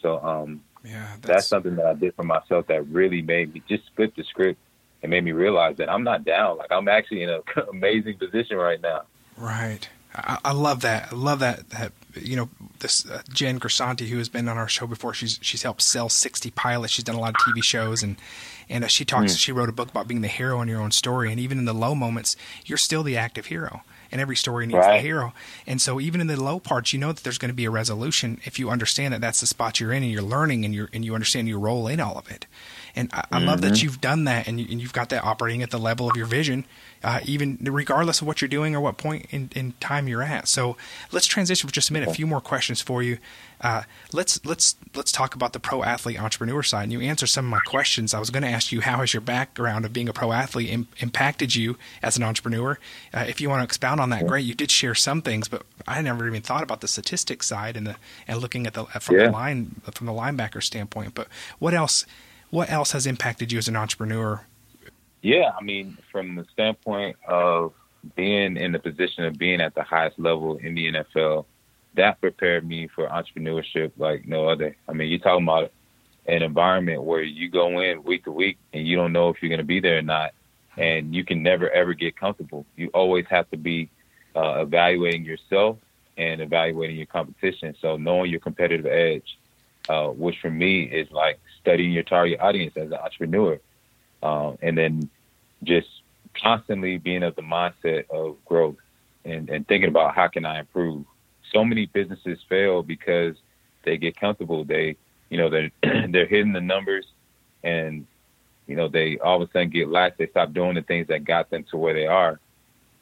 So 0.01 0.20
um, 0.20 0.62
yeah, 0.84 1.08
that's... 1.22 1.27
that's 1.27 1.48
something 1.48 1.75
that 1.77 1.86
I 1.86 1.94
did 1.94 2.16
for 2.16 2.24
myself 2.24 2.68
that 2.68 2.88
really 2.88 3.22
made 3.22 3.54
me 3.54 3.63
just 3.68 3.84
flip 3.96 4.16
the 4.16 4.24
script 4.24 4.60
and 5.01 5.10
made 5.10 5.24
me 5.24 5.32
realize 5.32 5.77
that 5.77 5.89
I'm 5.89 6.04
not 6.04 6.25
down. 6.25 6.58
Like 6.58 6.72
I'm 6.72 6.88
actually 6.88 7.24
in 7.24 7.30
an 7.30 7.42
amazing 7.70 8.18
position 8.18 8.58
right 8.58 8.82
now. 8.82 9.04
Right. 9.38 9.88
I, 10.16 10.39
I 10.46 10.51
love 10.54 10.82
that. 10.82 11.10
I 11.12 11.16
love 11.16 11.39
that. 11.39 11.70
That 11.70 11.92
you 12.16 12.36
know, 12.36 12.50
this 12.80 13.10
uh, 13.10 13.22
Jen 13.30 13.60
Grisanti, 13.60 14.08
who 14.08 14.18
has 14.18 14.30
been 14.30 14.48
on 14.48 14.58
our 14.58 14.68
show 14.68 14.88
before. 14.88 15.14
She's 15.14 15.40
she's 15.42 15.64
helped 15.64 15.82
sell 15.82 16.10
60 16.10 16.52
pilots. 16.52 16.94
She's 16.94 17.06
done 17.06 17.16
a 17.16 17.20
lot 17.20 17.30
of 17.30 17.36
TV 17.36 17.64
shows, 17.64 18.04
and 18.04 18.18
and 18.70 18.84
uh, 18.84 18.88
she 18.88 19.06
talks. 19.06 19.34
Mm. 19.34 19.38
She 19.40 19.52
wrote 19.52 19.70
a 19.70 19.74
book 19.74 19.90
about 19.90 20.08
being 20.08 20.22
the 20.22 20.28
hero 20.28 20.62
in 20.62 20.68
your 20.68 20.82
own 20.82 20.92
story, 20.92 21.32
and 21.32 21.40
even 21.40 21.58
in 21.58 21.66
the 21.66 21.74
low 21.74 21.96
moments, 21.96 22.36
you're 22.66 22.78
still 22.78 23.04
the 23.04 23.18
active 23.18 23.48
hero 23.48 23.82
and 24.12 24.22
every 24.22 24.36
story 24.36 24.66
needs 24.66 24.78
right. 24.78 24.98
a 24.98 25.02
hero. 25.02 25.34
And 25.66 25.82
so 25.82 26.00
even 26.00 26.22
in 26.22 26.28
the 26.28 26.42
low 26.42 26.60
parts, 26.60 26.94
you 26.94 27.00
know 27.00 27.12
that 27.12 27.24
there's 27.24 27.38
going 27.38 27.50
to 27.50 27.56
be 27.56 27.66
a 27.66 27.70
resolution 27.70 28.40
if 28.46 28.60
you 28.60 28.70
understand 28.70 29.14
that 29.14 29.22
that's 29.22 29.42
the 29.42 29.48
spot 29.48 29.80
you're 29.80 29.92
in 29.92 30.04
and 30.04 30.12
you're 30.12 30.22
learning 30.22 30.66
and 30.66 30.74
you 30.74 30.88
and 30.94 31.04
you 31.04 31.14
understand 31.14 31.48
your 31.48 31.60
role 31.60 31.88
in 31.88 32.00
all 32.00 32.18
of 32.18 32.30
it. 32.32 32.46
And 32.98 33.10
I, 33.13 33.20
I 33.32 33.38
mm-hmm. 33.38 33.48
love 33.48 33.62
that 33.62 33.74
mm-hmm. 33.74 33.84
you've 33.84 34.01
done 34.01 34.24
that 34.25 34.48
and, 34.48 34.60
you, 34.60 34.80
have 34.80 34.94
got 34.94 35.10
that 35.10 35.24
operating 35.24 35.62
at 35.62 35.70
the 35.70 35.77
level 35.77 36.10
of 36.10 36.18
your 36.18 36.25
vision, 36.25 36.66
uh, 37.04 37.20
even 37.25 37.58
regardless 37.62 38.22
of 38.22 38.27
what 38.27 38.42
you're 38.42 38.50
doing 38.50 38.75
or 38.75 38.82
what 38.82 38.98
point 38.98 39.27
in, 39.30 39.50
in 39.56 39.74
time 39.80 40.08
you're 40.08 40.24
at. 40.24 40.48
So 40.48 40.75
let's 41.12 41.27
transition 41.27 41.68
for 41.68 41.74
just 41.74 41.89
a 41.89 41.94
minute. 41.94 42.10
A 42.10 42.13
few 42.13 42.25
more 42.25 42.42
questions 42.42 42.82
for 42.82 43.04
you. 43.04 43.20
Uh, 43.60 43.84
let's 44.13 44.44
let's 44.46 44.75
let's 44.96 45.12
talk 45.12 45.34
about 45.34 45.54
the 45.54 45.60
pro 45.60 45.84
athlete 45.84 46.22
entrepreneur 46.22 46.62
side. 46.62 46.84
And 46.84 46.94
you 46.94 47.01
answered 47.01 47.27
some 47.27 47.46
of 47.46 47.51
my 47.51 47.60
questions. 47.60 48.13
I 48.13 48.20
was 48.20 48.30
going 48.30 48.44
to 48.44 48.50
ask 48.50 48.72
you 48.72 48.82
how 48.82 48.98
has 48.98 49.13
your 49.13 49.22
background 49.22 49.86
of 49.86 49.94
being 49.94 50.10
a 50.10 50.13
pro 50.13 50.32
athlete 50.32 50.70
Im- 50.70 50.88
impacted 51.00 51.56
you 51.56 51.77
as 52.04 52.18
an 52.18 52.24
entrepreneur. 52.24 52.77
Uh, 53.13 53.25
if 53.27 53.42
you 53.42 53.50
want 53.50 53.62
to 53.62 53.63
expound 53.63 54.00
on 54.00 54.10
that, 54.12 54.27
great. 54.27 54.46
You 54.46 54.54
did 54.54 54.70
share 54.70 54.96
some 54.96 55.22
things, 55.22 55.48
but 55.48 55.63
I 55.88 56.01
never 56.01 56.27
even 56.27 56.42
thought 56.42 56.63
about 56.63 56.82
the 56.82 56.88
statistics 56.88 57.48
side 57.48 57.75
and 57.75 57.88
the 57.88 57.96
and 58.27 58.39
looking 58.39 58.68
at 58.68 58.74
the 58.74 58.86
from 58.86 59.18
yeah. 59.18 59.25
the 59.25 59.32
line 59.32 59.82
from 59.92 60.08
the 60.08 60.13
linebacker 60.13 60.62
standpoint. 60.62 61.16
But 61.16 61.27
what 61.60 61.74
else? 61.74 62.06
What 62.50 62.70
else 62.70 62.92
has 62.92 63.06
impacted 63.06 63.51
you 63.51 63.58
as 63.58 63.68
an 63.68 63.75
entrepreneur? 63.75 64.46
Yeah, 65.22 65.51
I 65.60 65.63
mean, 65.63 65.98
from 66.12 66.36
the 66.36 66.46
standpoint 66.54 67.18
of 67.27 67.74
being 68.16 68.58
in 68.58 68.72
the 68.72 68.80
position 68.80 69.25
of 69.25 69.38
being 69.38 69.62
at 69.62 69.75
the 69.75 69.84
highest 69.84 70.20
level 70.20 70.58
in 70.58 70.75
the 70.75 70.94
NFL, 70.94 71.46
that 71.96 72.22
prepared 72.22 72.68
me 72.68 72.88
for 72.88 73.08
entrepreneurship 73.08 73.92
like 73.98 74.27
no 74.27 74.48
other. 74.48 74.75
I 74.88 74.94
mean, 74.94 75.10
you're 75.10 75.20
talking 75.20 75.44
about 75.44 75.72
an 76.27 76.44
environment 76.44 77.04
where 77.04 77.22
you 77.22 77.50
go 77.50 77.80
in 77.80 78.04
week 78.04 78.25
to 78.25 78.32
week 78.32 78.58
and 78.74 78.88
you 78.88 78.96
don't 78.96 79.13
know 79.13 79.30
if 79.30 79.42
you're 79.42 79.50
going 79.50 79.60
to 79.60 79.66
be 79.66 79.80
there 79.80 79.98
or 79.98 80.04
not, 80.04 80.32
and 80.77 81.16
you 81.16 81.25
can 81.25 81.42
never 81.42 81.70
ever 81.70 81.94
get 81.94 82.16
comfortable. 82.16 82.66
You 82.75 82.89
always 82.94 83.25
have 83.30 83.50
to 83.50 83.58
be 83.58 83.89
uh, 84.36 84.62
evaluating 84.62 85.25
yourself 85.25 85.77
and 86.18 86.42
evaluating 86.42 86.98
your 86.98 87.06
competition. 87.08 87.75
So 87.82 87.98
knowing 87.98 88.30
your 88.30 88.39
competitive 88.39 88.86
edge, 88.86 89.38
uh, 89.89 90.08
which 90.08 90.39
for 90.39 90.50
me 90.50 90.84
is 90.84 91.10
like 91.12 91.39
studying 91.68 91.92
your 91.92 92.04
target 92.04 92.40
audience 92.40 92.74
as 92.78 92.88
an 92.88 92.94
entrepreneur, 92.94 93.60
um, 94.24 94.58
and 94.62 94.78
then 94.78 95.10
just 95.64 95.90
constantly 96.42 96.98
being 96.98 97.24
of 97.24 97.36
the 97.36 97.42
mindset 97.42 98.10
of 98.10 98.38
growth 98.46 98.78
and, 99.26 99.50
and 99.50 99.68
thinking 99.68 99.90
about 99.90 100.16
how 100.16 100.30
can 100.30 100.46
I 100.46 100.60
improve. 100.60 101.04
So 101.52 101.66
many 101.66 101.86
businesses 101.88 102.40
fail 102.48 102.84
because 102.84 103.36
they 103.84 103.98
get 103.98 104.18
comfortable. 104.18 104.64
They, 104.64 104.96
you 105.30 105.38
know, 105.38 105.50
they're 105.50 105.72
they're 106.08 106.26
hitting 106.26 106.54
the 106.54 106.62
numbers, 106.62 107.06
and 107.64 108.08
you 108.66 108.78
know 108.78 108.88
they 108.88 109.18
all 109.18 109.42
of 109.42 109.50
a 109.50 109.52
sudden 109.52 109.70
get 109.70 109.90
lax. 109.90 110.16
They 110.18 110.28
stop 110.28 110.54
doing 110.54 110.76
the 110.76 110.82
things 110.82 111.08
that 111.08 111.26
got 111.26 111.50
them 111.50 111.66
to 111.72 111.78
where 111.78 111.94
they 111.94 112.08
are. 112.08 112.40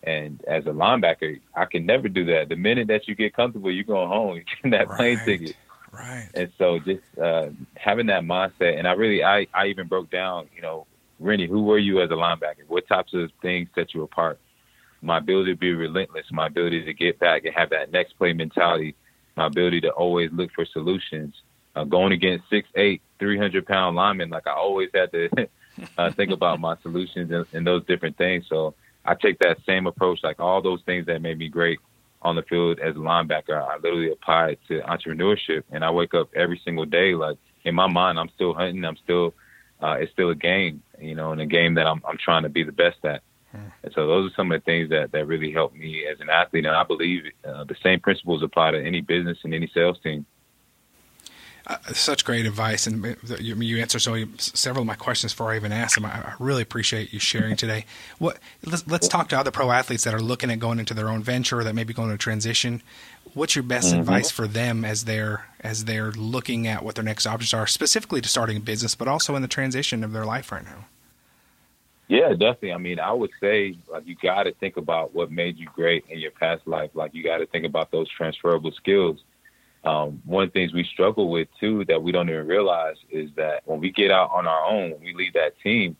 And 0.01 0.43
as 0.47 0.65
a 0.65 0.69
linebacker, 0.69 1.39
I 1.55 1.65
can 1.65 1.85
never 1.85 2.07
do 2.07 2.25
that. 2.25 2.49
The 2.49 2.55
minute 2.55 2.87
that 2.87 3.07
you 3.07 3.15
get 3.15 3.35
comfortable, 3.35 3.71
you 3.71 3.83
go 3.83 4.07
home. 4.07 4.35
You 4.37 4.43
get 4.43 4.71
that 4.71 4.89
right. 4.89 4.97
plane 4.97 5.21
ticket. 5.25 5.55
Right. 5.95 6.29
And 6.33 6.51
so 6.57 6.79
just 6.79 7.03
uh, 7.21 7.49
having 7.75 8.07
that 8.07 8.23
mindset, 8.23 8.77
and 8.77 8.87
I 8.87 8.93
really, 8.93 9.23
I, 9.23 9.47
I 9.53 9.67
even 9.67 9.87
broke 9.87 10.09
down, 10.09 10.49
you 10.55 10.61
know, 10.61 10.85
Rennie, 11.19 11.47
who 11.47 11.63
were 11.63 11.77
you 11.77 12.01
as 12.01 12.09
a 12.09 12.13
linebacker? 12.13 12.67
What 12.67 12.87
types 12.87 13.13
of 13.13 13.31
things 13.41 13.69
set 13.73 13.93
you 13.93 14.03
apart? 14.03 14.39
My 15.01 15.19
ability 15.19 15.53
to 15.53 15.57
be 15.57 15.73
relentless, 15.73 16.25
my 16.31 16.47
ability 16.47 16.83
to 16.85 16.93
get 16.93 17.19
back 17.19 17.45
and 17.45 17.55
have 17.55 17.69
that 17.69 17.91
next 17.91 18.17
play 18.17 18.33
mentality, 18.33 18.95
my 19.37 19.47
ability 19.47 19.81
to 19.81 19.89
always 19.91 20.31
look 20.33 20.51
for 20.53 20.65
solutions. 20.65 21.33
Uh, 21.75 21.83
going 21.83 22.13
against 22.13 22.49
six 22.49 22.69
eight, 22.75 23.01
three 23.19 23.37
hundred 23.37 23.65
pound 23.65 23.97
linemen, 23.97 24.29
like 24.29 24.47
I 24.47 24.53
always 24.53 24.89
had 24.93 25.11
to 25.11 25.29
uh, 25.97 26.09
think 26.11 26.31
about 26.31 26.59
my 26.61 26.77
solutions 26.81 27.31
and, 27.31 27.45
and 27.51 27.67
those 27.67 27.85
different 27.85 28.17
things. 28.17 28.45
So 28.47 28.75
I 29.03 29.13
take 29.13 29.39
that 29.39 29.57
same 29.65 29.85
approach, 29.85 30.19
like 30.23 30.39
all 30.39 30.61
those 30.61 30.81
things 30.85 31.05
that 31.07 31.21
made 31.21 31.37
me 31.37 31.49
great 31.49 31.79
on 32.25 32.35
the 32.35 32.41
field 32.43 32.79
as 32.79 32.95
a 32.95 32.99
linebacker. 32.99 33.55
I 33.55 33.75
literally 33.75 34.11
apply 34.11 34.49
it 34.49 34.59
to 34.67 34.81
entrepreneurship, 34.81 35.63
and 35.71 35.85
I 35.85 35.91
wake 35.91 36.13
up 36.13 36.29
every 36.35 36.59
single 36.65 36.85
day 36.85 37.13
like 37.13 37.37
in 37.65 37.75
my 37.75 37.87
mind, 37.87 38.19
I'm 38.19 38.29
still 38.35 38.53
hunting. 38.53 38.85
I'm 38.85 38.97
still, 38.97 39.33
uh, 39.81 39.97
it's 39.99 40.11
still 40.11 40.29
a 40.29 40.35
game, 40.35 40.81
you 40.99 41.15
know, 41.15 41.31
and 41.31 41.41
a 41.41 41.45
game 41.45 41.75
that 41.75 41.87
I'm 41.87 42.01
I'm 42.07 42.17
trying 42.17 42.43
to 42.43 42.49
be 42.49 42.63
the 42.63 42.71
best 42.71 42.97
at. 43.03 43.21
Hmm. 43.51 43.67
And 43.83 43.93
so 43.93 44.07
those 44.07 44.31
are 44.31 44.35
some 44.35 44.51
of 44.51 44.61
the 44.61 44.65
things 44.65 44.89
that 44.89 45.11
that 45.11 45.25
really 45.27 45.51
helped 45.51 45.75
me 45.75 46.05
as 46.05 46.19
an 46.19 46.29
athlete, 46.29 46.65
and 46.65 46.75
I 46.75 46.83
believe 46.83 47.23
uh, 47.43 47.63
the 47.65 47.75
same 47.83 47.99
principles 47.99 48.43
apply 48.43 48.71
to 48.71 48.83
any 48.83 49.01
business 49.01 49.37
and 49.43 49.53
any 49.53 49.69
sales 49.73 49.99
team. 50.01 50.25
Uh, 51.67 51.77
such 51.93 52.23
great 52.23 52.45
advice, 52.45 52.85
and 52.85 53.03
uh, 53.03 53.37
you, 53.39 53.55
you 53.55 53.81
answer 53.81 53.97
so 53.97 54.23
several 54.37 54.83
of 54.83 54.87
my 54.87 54.93
questions 54.93 55.33
before 55.33 55.51
I 55.51 55.55
even 55.55 55.71
ask 55.71 55.95
them. 55.95 56.05
I, 56.05 56.09
I 56.09 56.33
really 56.37 56.61
appreciate 56.61 57.11
you 57.11 57.17
sharing 57.17 57.55
today. 57.55 57.85
What 58.19 58.37
let's, 58.63 58.85
let's, 58.87 59.07
talk 59.07 59.29
to 59.29 59.39
other 59.39 59.49
pro 59.49 59.71
athletes 59.71 60.03
that 60.03 60.13
are 60.13 60.21
looking 60.21 60.51
at 60.51 60.59
going 60.59 60.77
into 60.77 60.93
their 60.93 61.09
own 61.09 61.23
venture, 61.23 61.59
or 61.59 61.63
that 61.63 61.73
may 61.73 61.83
be 61.83 61.93
going 61.93 62.11
to 62.11 62.17
transition. 62.17 62.83
What's 63.33 63.55
your 63.55 63.63
best 63.63 63.89
mm-hmm. 63.89 64.01
advice 64.01 64.29
for 64.29 64.47
them 64.47 64.85
as 64.85 65.05
they're 65.05 65.47
as 65.59 65.85
they're 65.85 66.11
looking 66.11 66.67
at 66.67 66.83
what 66.83 66.93
their 66.95 67.03
next 67.03 67.25
options 67.25 67.51
are, 67.51 67.65
specifically 67.65 68.21
to 68.21 68.29
starting 68.29 68.57
a 68.57 68.59
business, 68.59 68.93
but 68.93 69.07
also 69.07 69.35
in 69.35 69.41
the 69.41 69.47
transition 69.47 70.03
of 70.03 70.11
their 70.11 70.25
life 70.25 70.51
right 70.51 70.63
now? 70.63 70.85
Yeah, 72.07 72.29
definitely. 72.29 72.73
I 72.73 72.77
mean, 72.77 72.99
I 72.99 73.11
would 73.11 73.31
say 73.39 73.75
like 73.87 74.05
you 74.05 74.15
got 74.21 74.43
to 74.43 74.53
think 74.53 74.77
about 74.77 75.15
what 75.15 75.31
made 75.31 75.57
you 75.57 75.67
great 75.73 76.05
in 76.09 76.19
your 76.19 76.29
past 76.29 76.67
life. 76.67 76.91
Like 76.93 77.15
you 77.15 77.23
got 77.23 77.37
to 77.37 77.47
think 77.47 77.65
about 77.65 77.89
those 77.89 78.07
transferable 78.07 78.71
skills 78.71 79.23
um, 79.85 80.21
one 80.25 80.43
of 80.43 80.49
the 80.49 80.53
things 80.53 80.73
we 80.73 80.83
struggle 80.83 81.29
with 81.29 81.47
too 81.59 81.85
that 81.85 82.01
we 82.01 82.11
don't 82.11 82.29
even 82.29 82.47
realize 82.47 82.95
is 83.11 83.29
that 83.35 83.61
when 83.65 83.79
we 83.79 83.91
get 83.91 84.11
out 84.11 84.31
on 84.31 84.47
our 84.47 84.65
own, 84.65 84.91
when 84.91 85.01
we 85.01 85.13
leave 85.13 85.33
that 85.33 85.59
team, 85.61 85.95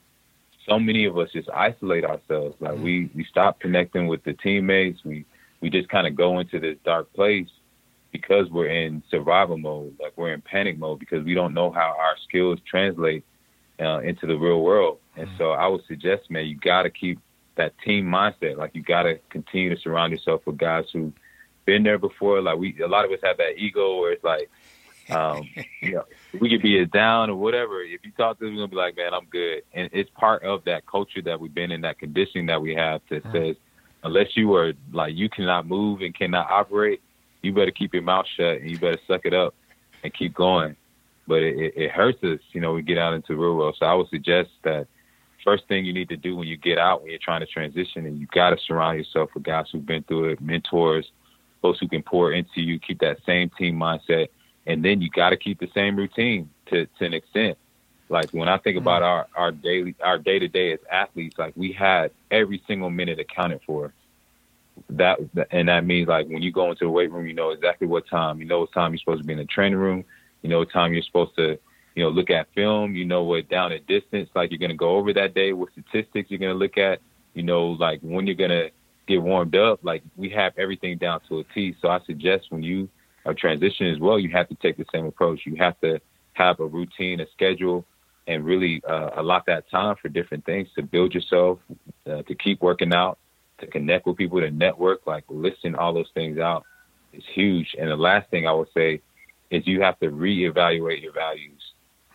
so 0.68 0.80
many 0.80 1.06
of 1.06 1.18
us 1.18 1.30
just 1.32 1.50
isolate 1.52 2.04
ourselves. 2.04 2.56
Like 2.60 2.78
we 2.80 3.12
we 3.14 3.24
stop 3.26 3.60
connecting 3.60 4.08
with 4.08 4.24
the 4.24 4.34
teammates. 4.34 5.04
We 5.06 5.26
we 5.62 5.70
just 5.70 5.90
kind 5.90 6.08
of 6.08 6.16
go 6.16 6.40
into 6.40 6.60
this 6.60 6.78
dark 6.84 7.14
place 7.14 7.48
because 8.12 8.50
we're 8.50 8.70
in 8.70 9.04
survival 9.12 9.58
mode. 9.58 9.96
Like 10.02 10.14
we're 10.16 10.34
in 10.34 10.42
panic 10.42 10.80
mode 10.80 11.00
because 11.00 11.24
we 11.24 11.36
don't 11.36 11.54
know 11.54 11.72
how 11.72 11.96
our 12.00 12.16
skills 12.28 12.60
translate 12.68 13.24
uh, 13.80 14.00
into 14.00 14.26
the 14.26 14.36
real 14.36 14.62
world. 14.62 15.00
And 15.16 15.30
so 15.38 15.52
I 15.52 15.68
would 15.68 15.86
suggest, 15.88 16.30
man, 16.30 16.46
you 16.46 16.58
got 16.58 16.84
to 16.84 16.90
keep 16.90 17.20
that 17.56 17.74
team 17.86 18.06
mindset. 18.06 18.58
Like 18.58 18.72
you 18.74 18.82
got 18.82 19.04
to 19.04 19.20
continue 19.30 19.74
to 19.74 19.80
surround 19.80 20.12
yourself 20.12 20.42
with 20.46 20.58
guys 20.58 20.86
who 20.92 21.14
been 21.66 21.84
there 21.84 21.98
before. 21.98 22.42
Like 22.42 22.58
we, 22.58 22.80
a 22.82 22.88
lot 22.88 23.06
of 23.06 23.12
us 23.12 23.20
have 23.24 23.38
that 23.38 23.58
ego 23.58 24.00
where 24.00 24.14
it's 24.14 24.24
like, 24.24 24.50
um, 25.10 25.48
you 25.82 25.94
know, 25.94 26.06
we 26.40 26.50
could 26.50 26.62
be 26.62 26.80
a 26.80 26.86
down 26.86 27.30
or 27.30 27.36
whatever. 27.36 27.82
If 27.82 28.02
you 28.04 28.12
talk 28.12 28.40
to 28.40 28.46
us, 28.46 28.52
we're 28.52 28.56
gonna 28.56 28.68
be 28.68 28.76
like, 28.76 28.98
man, 28.98 29.14
I'm 29.14 29.26
good. 29.26 29.64
And 29.74 29.90
it's 29.94 30.10
part 30.12 30.44
of 30.44 30.64
that 30.66 30.86
culture 30.86 31.22
that 31.24 31.40
we've 31.40 31.54
been 31.54 31.72
in, 31.72 31.82
that 31.82 32.00
conditioning 32.00 32.48
that 32.48 32.62
we 32.62 32.76
have 32.76 33.02
that 33.10 33.24
mm-hmm. 33.24 33.36
says, 33.36 33.56
unless 34.04 34.38
you 34.38 34.54
are 34.56 34.74
like 34.94 35.16
you 35.16 35.30
cannot 35.30 35.68
move 35.68 36.02
and 36.02 36.14
cannot 36.14 36.50
operate, 36.50 37.02
you 37.42 37.54
better 37.54 37.72
keep 37.72 37.94
your 37.94 38.04
mouth 38.04 38.26
shut 38.36 38.62
and 38.62 38.70
you 38.70 38.78
better 38.78 39.00
suck 39.08 39.26
it 39.26 39.34
up 39.34 39.56
and 40.04 40.14
keep 40.14 40.34
going. 40.34 40.76
But 41.28 41.42
it, 41.42 41.74
it 41.76 41.92
hurts 41.92 42.24
us, 42.24 42.40
you 42.52 42.62
know, 42.62 42.74
we 42.74 42.84
get 42.84 43.00
out 43.00 43.14
into 43.14 43.34
the 43.34 43.36
real 43.36 43.56
world. 43.56 43.76
So 43.80 43.86
I 43.86 43.94
would 43.96 44.10
suggest 44.10 44.50
that 44.64 44.88
first 45.44 45.68
thing 45.68 45.86
you 45.86 45.94
need 45.94 46.10
to 46.10 46.18
do 46.18 46.36
when 46.36 46.48
you 46.48 46.58
get 46.58 46.78
out, 46.78 47.02
when 47.02 47.12
you're 47.12 47.20
trying 47.20 47.40
to 47.40 47.46
transition, 47.46 48.06
and 48.06 48.20
you 48.20 48.28
got 48.34 48.50
to 48.50 48.58
surround 48.58 48.98
yourself 48.98 49.30
with 49.34 49.44
guys 49.44 49.68
who've 49.72 49.86
been 49.86 50.04
through 50.04 50.30
it, 50.30 50.42
mentors, 50.42 51.10
folks 51.66 51.80
who 51.80 51.88
can 51.88 52.04
pour 52.04 52.32
into 52.32 52.62
you, 52.62 52.78
keep 52.78 53.00
that 53.00 53.18
same 53.26 53.50
team 53.58 53.76
mindset, 53.76 54.28
and 54.68 54.86
then 54.86 55.02
you 55.02 55.10
got 55.10 55.32
to 55.32 55.38
keep 55.38 55.60
the 55.60 55.70
same 55.74 55.96
routine 55.96 56.48
to 56.68 56.86
to 57.00 57.06
an 57.06 57.14
extent. 57.14 57.58
Like 58.08 58.30
when 58.32 58.48
I 58.48 58.58
think 58.60 58.78
about 58.78 59.02
our 59.02 59.26
our 59.36 59.52
daily 59.52 59.96
our 60.00 60.20
day 60.20 60.38
to 60.38 60.48
day 60.48 60.74
as 60.74 60.80
athletes, 60.92 61.40
like 61.40 61.54
we 61.56 61.72
had 61.72 62.12
every 62.30 62.62
single 62.68 62.92
minute 62.92 63.20
accounted 63.20 63.62
for. 63.66 63.94
That 64.92 65.18
and 65.50 65.70
that 65.70 65.86
means 65.86 66.08
like 66.08 66.28
when 66.28 66.44
you 66.44 66.52
go 66.52 66.70
into 66.70 66.86
the 66.86 66.92
weight 66.92 67.12
room, 67.12 67.26
you 67.26 67.34
know 67.34 67.50
exactly 67.50 67.88
what 67.88 68.08
time. 68.08 68.40
You 68.40 68.46
know 68.46 68.60
what 68.60 68.74
time 68.74 68.92
you're 68.92 69.00
supposed 69.00 69.22
to 69.22 69.28
be 69.28 69.34
in 69.34 69.40
the 69.40 69.46
training 69.46 69.80
room. 69.80 70.06
You 70.44 70.50
know 70.50 70.60
what 70.60 70.72
time 70.72 70.94
you're 70.94 71.02
supposed 71.02 71.36
to, 71.38 71.58
you 71.96 72.04
know, 72.04 72.10
look 72.10 72.30
at 72.30 72.54
film. 72.54 72.94
You 72.94 73.06
know 73.06 73.24
what 73.24 73.50
down 73.50 73.72
at 73.72 73.88
distance, 73.88 74.30
like 74.36 74.52
you're 74.52 74.60
gonna 74.60 74.76
go 74.76 74.98
over 74.98 75.14
that 75.14 75.34
day. 75.34 75.52
What 75.54 75.72
statistics 75.72 76.30
you're 76.30 76.44
gonna 76.46 76.54
look 76.54 76.78
at. 76.78 77.00
You 77.34 77.42
know, 77.42 77.70
like 77.70 78.02
when 78.02 78.28
you're 78.28 78.36
gonna 78.36 78.70
get 79.08 79.22
warmed 79.22 79.56
up, 79.56 79.80
like 79.84 80.04
we 80.16 80.30
have 80.30 80.54
everything 80.58 80.98
down 80.98 81.22
to 81.30 81.40
a 81.40 81.44
T. 81.54 81.76
So 81.82 81.90
I 81.90 82.00
suggest 82.06 82.48
when 82.50 82.64
you 82.64 82.90
are 83.26 83.34
transitioning 83.34 83.94
as 83.94 84.00
well, 84.00 84.20
you 84.20 84.30
have 84.32 84.48
to 84.50 84.56
take 84.56 84.78
the 84.78 84.86
same 84.94 85.06
approach. 85.06 85.42
You 85.46 85.56
have 85.58 85.80
to 85.82 86.00
have 86.34 86.60
a 86.60 86.66
routine, 86.66 87.20
a 87.20 87.26
schedule, 87.32 87.86
and 88.28 88.44
really 88.44 88.82
uh, 88.88 89.12
allot 89.18 89.46
that 89.48 89.70
time 89.70 89.96
for 90.02 90.10
different 90.10 90.46
things 90.46 90.68
to 90.76 90.84
build 90.84 91.14
yourself, 91.14 91.60
uh, 92.10 92.24
to 92.24 92.36
keep 92.36 92.62
working 92.62 92.94
out, 92.94 93.18
to 93.60 93.68
connect 93.68 94.06
with 94.06 94.18
people, 94.18 94.40
to 94.42 94.52
network. 94.52 95.06
Like 95.06 95.24
listing 95.30 95.76
all 95.76 95.94
those 95.94 96.10
things 96.14 96.40
out 96.40 96.66
is 97.14 97.24
huge. 97.34 97.76
And 97.80 97.90
the 97.90 97.96
last 97.96 98.30
thing 98.30 98.48
I 98.48 98.52
would 98.52 98.70
say 98.74 99.02
is 99.52 99.66
you 99.68 99.82
have 99.82 100.00
to 100.00 100.08
reevaluate 100.08 101.02
your 101.02 101.14
values. 101.14 101.62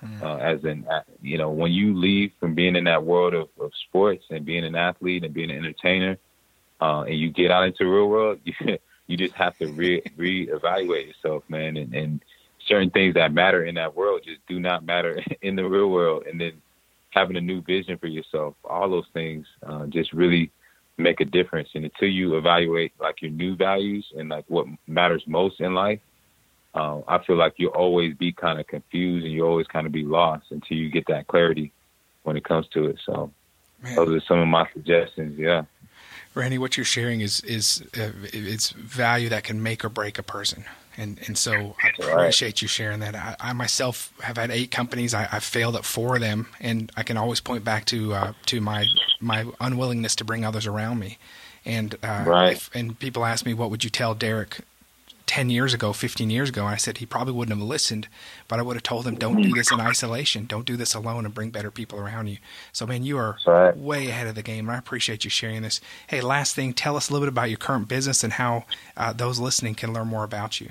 Hmm. 0.00 0.22
Uh, 0.22 0.36
as 0.36 0.64
in, 0.64 0.86
uh, 0.88 1.02
you 1.20 1.36
know, 1.36 1.50
when 1.50 1.72
you 1.72 1.94
leave 1.94 2.32
from 2.40 2.54
being 2.54 2.74
in 2.74 2.84
that 2.84 3.04
world 3.04 3.34
of, 3.34 3.48
of 3.60 3.70
sports 3.86 4.24
and 4.30 4.46
being 4.46 4.64
an 4.64 4.74
athlete 4.74 5.24
and 5.24 5.34
being 5.34 5.50
an 5.50 5.58
entertainer, 5.58 6.16
uh, 6.80 7.02
and 7.02 7.18
you 7.18 7.30
get 7.30 7.50
out 7.50 7.64
into 7.64 7.84
the 7.84 7.90
real 7.90 8.08
world, 8.08 8.40
you, 8.44 8.54
you 9.06 9.16
just 9.16 9.34
have 9.34 9.56
to 9.58 9.66
re 9.68 10.02
reevaluate 10.18 11.08
yourself, 11.08 11.42
man, 11.48 11.76
and, 11.76 11.94
and 11.94 12.24
certain 12.66 12.90
things 12.90 13.14
that 13.14 13.32
matter 13.32 13.64
in 13.64 13.74
that 13.74 13.94
world 13.96 14.22
just 14.24 14.40
do 14.46 14.60
not 14.60 14.84
matter 14.84 15.22
in 15.42 15.56
the 15.56 15.64
real 15.64 15.90
world, 15.90 16.24
and 16.26 16.40
then 16.40 16.52
having 17.10 17.36
a 17.36 17.40
new 17.40 17.60
vision 17.62 17.98
for 17.98 18.06
yourself, 18.06 18.54
all 18.64 18.88
those 18.88 19.08
things 19.12 19.46
uh, 19.66 19.86
just 19.86 20.12
really 20.12 20.50
make 20.96 21.20
a 21.20 21.24
difference. 21.24 21.68
And 21.74 21.84
until 21.84 22.08
you 22.08 22.36
evaluate 22.36 22.92
like 23.00 23.20
your 23.20 23.30
new 23.30 23.56
values 23.56 24.06
and 24.16 24.28
like 24.28 24.44
what 24.48 24.66
matters 24.86 25.24
most 25.26 25.60
in 25.60 25.74
life, 25.74 26.00
um, 26.74 27.02
I 27.08 27.18
feel 27.24 27.36
like 27.36 27.54
you'll 27.56 27.70
always 27.70 28.14
be 28.14 28.32
kind 28.32 28.60
of 28.60 28.66
confused 28.66 29.24
and 29.24 29.32
you 29.32 29.44
always 29.44 29.66
kind 29.66 29.86
of 29.86 29.92
be 29.92 30.04
lost 30.04 30.46
until 30.50 30.76
you 30.76 30.88
get 30.88 31.06
that 31.08 31.26
clarity 31.26 31.72
when 32.22 32.36
it 32.36 32.44
comes 32.44 32.68
to 32.68 32.86
it. 32.86 33.00
So 33.04 33.32
Man. 33.82 33.96
those 33.96 34.10
are 34.10 34.24
some 34.26 34.38
of 34.38 34.46
my 34.46 34.68
suggestions. 34.72 35.36
Yeah. 35.38 35.64
Rennie, 36.34 36.58
what 36.58 36.76
you're 36.76 36.84
sharing 36.84 37.20
is 37.20 37.40
is 37.40 37.82
uh, 37.98 38.10
it's 38.32 38.70
value 38.70 39.28
that 39.30 39.44
can 39.44 39.62
make 39.62 39.84
or 39.84 39.88
break 39.88 40.18
a 40.18 40.22
person, 40.22 40.64
and 40.96 41.20
and 41.26 41.36
so 41.36 41.74
I 41.82 41.90
appreciate 41.98 42.62
you 42.62 42.68
sharing 42.68 43.00
that. 43.00 43.16
I, 43.16 43.36
I 43.40 43.52
myself 43.52 44.12
have 44.22 44.36
had 44.36 44.50
eight 44.50 44.70
companies. 44.70 45.12
I, 45.12 45.24
have 45.24 45.42
failed 45.42 45.74
at 45.74 45.84
four 45.84 46.16
of 46.16 46.20
them, 46.20 46.46
and 46.60 46.92
I 46.96 47.02
can 47.02 47.16
always 47.16 47.40
point 47.40 47.64
back 47.64 47.84
to 47.86 48.14
uh, 48.14 48.32
to 48.46 48.60
my 48.60 48.86
my 49.20 49.46
unwillingness 49.60 50.14
to 50.16 50.24
bring 50.24 50.44
others 50.44 50.66
around 50.66 51.00
me. 51.00 51.18
And 51.64 51.96
uh, 52.02 52.24
right. 52.26 52.52
if, 52.52 52.70
and 52.74 52.98
people 52.98 53.24
ask 53.24 53.44
me, 53.44 53.52
what 53.52 53.70
would 53.70 53.84
you 53.84 53.90
tell 53.90 54.14
Derek 54.14 54.60
10 55.30 55.48
years 55.48 55.72
ago, 55.72 55.92
15 55.92 56.28
years 56.28 56.48
ago, 56.48 56.66
I 56.66 56.74
said 56.74 56.98
he 56.98 57.06
probably 57.06 57.32
wouldn't 57.32 57.56
have 57.56 57.64
listened, 57.64 58.08
but 58.48 58.58
I 58.58 58.62
would 58.62 58.74
have 58.74 58.82
told 58.82 59.06
him, 59.06 59.14
don't 59.14 59.40
do 59.40 59.52
this 59.52 59.70
in 59.70 59.78
isolation. 59.78 60.44
Don't 60.44 60.66
do 60.66 60.76
this 60.76 60.92
alone 60.92 61.24
and 61.24 61.32
bring 61.32 61.50
better 61.50 61.70
people 61.70 62.00
around 62.00 62.26
you. 62.26 62.38
So, 62.72 62.84
man, 62.84 63.04
you 63.04 63.16
are 63.16 63.36
right. 63.46 63.76
way 63.76 64.08
ahead 64.08 64.26
of 64.26 64.34
the 64.34 64.42
game, 64.42 64.68
and 64.68 64.74
I 64.74 64.78
appreciate 64.80 65.22
you 65.22 65.30
sharing 65.30 65.62
this. 65.62 65.80
Hey, 66.08 66.20
last 66.20 66.56
thing, 66.56 66.72
tell 66.72 66.96
us 66.96 67.08
a 67.08 67.12
little 67.12 67.26
bit 67.26 67.32
about 67.32 67.48
your 67.48 67.58
current 67.58 67.86
business 67.86 68.24
and 68.24 68.32
how 68.32 68.64
uh, 68.96 69.12
those 69.12 69.38
listening 69.38 69.76
can 69.76 69.92
learn 69.92 70.08
more 70.08 70.24
about 70.24 70.60
you. 70.60 70.70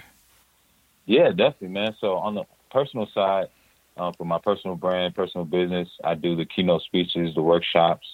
Yeah, 1.06 1.30
definitely, 1.30 1.70
man. 1.70 1.96
So, 2.02 2.16
on 2.16 2.36
the 2.36 2.44
personal 2.70 3.08
side, 3.14 3.48
uh, 3.96 4.12
for 4.18 4.26
my 4.26 4.40
personal 4.44 4.76
brand, 4.76 5.16
personal 5.16 5.46
business, 5.46 5.88
I 6.04 6.16
do 6.16 6.36
the 6.36 6.44
keynote 6.44 6.82
speeches, 6.82 7.34
the 7.34 7.42
workshops, 7.42 8.06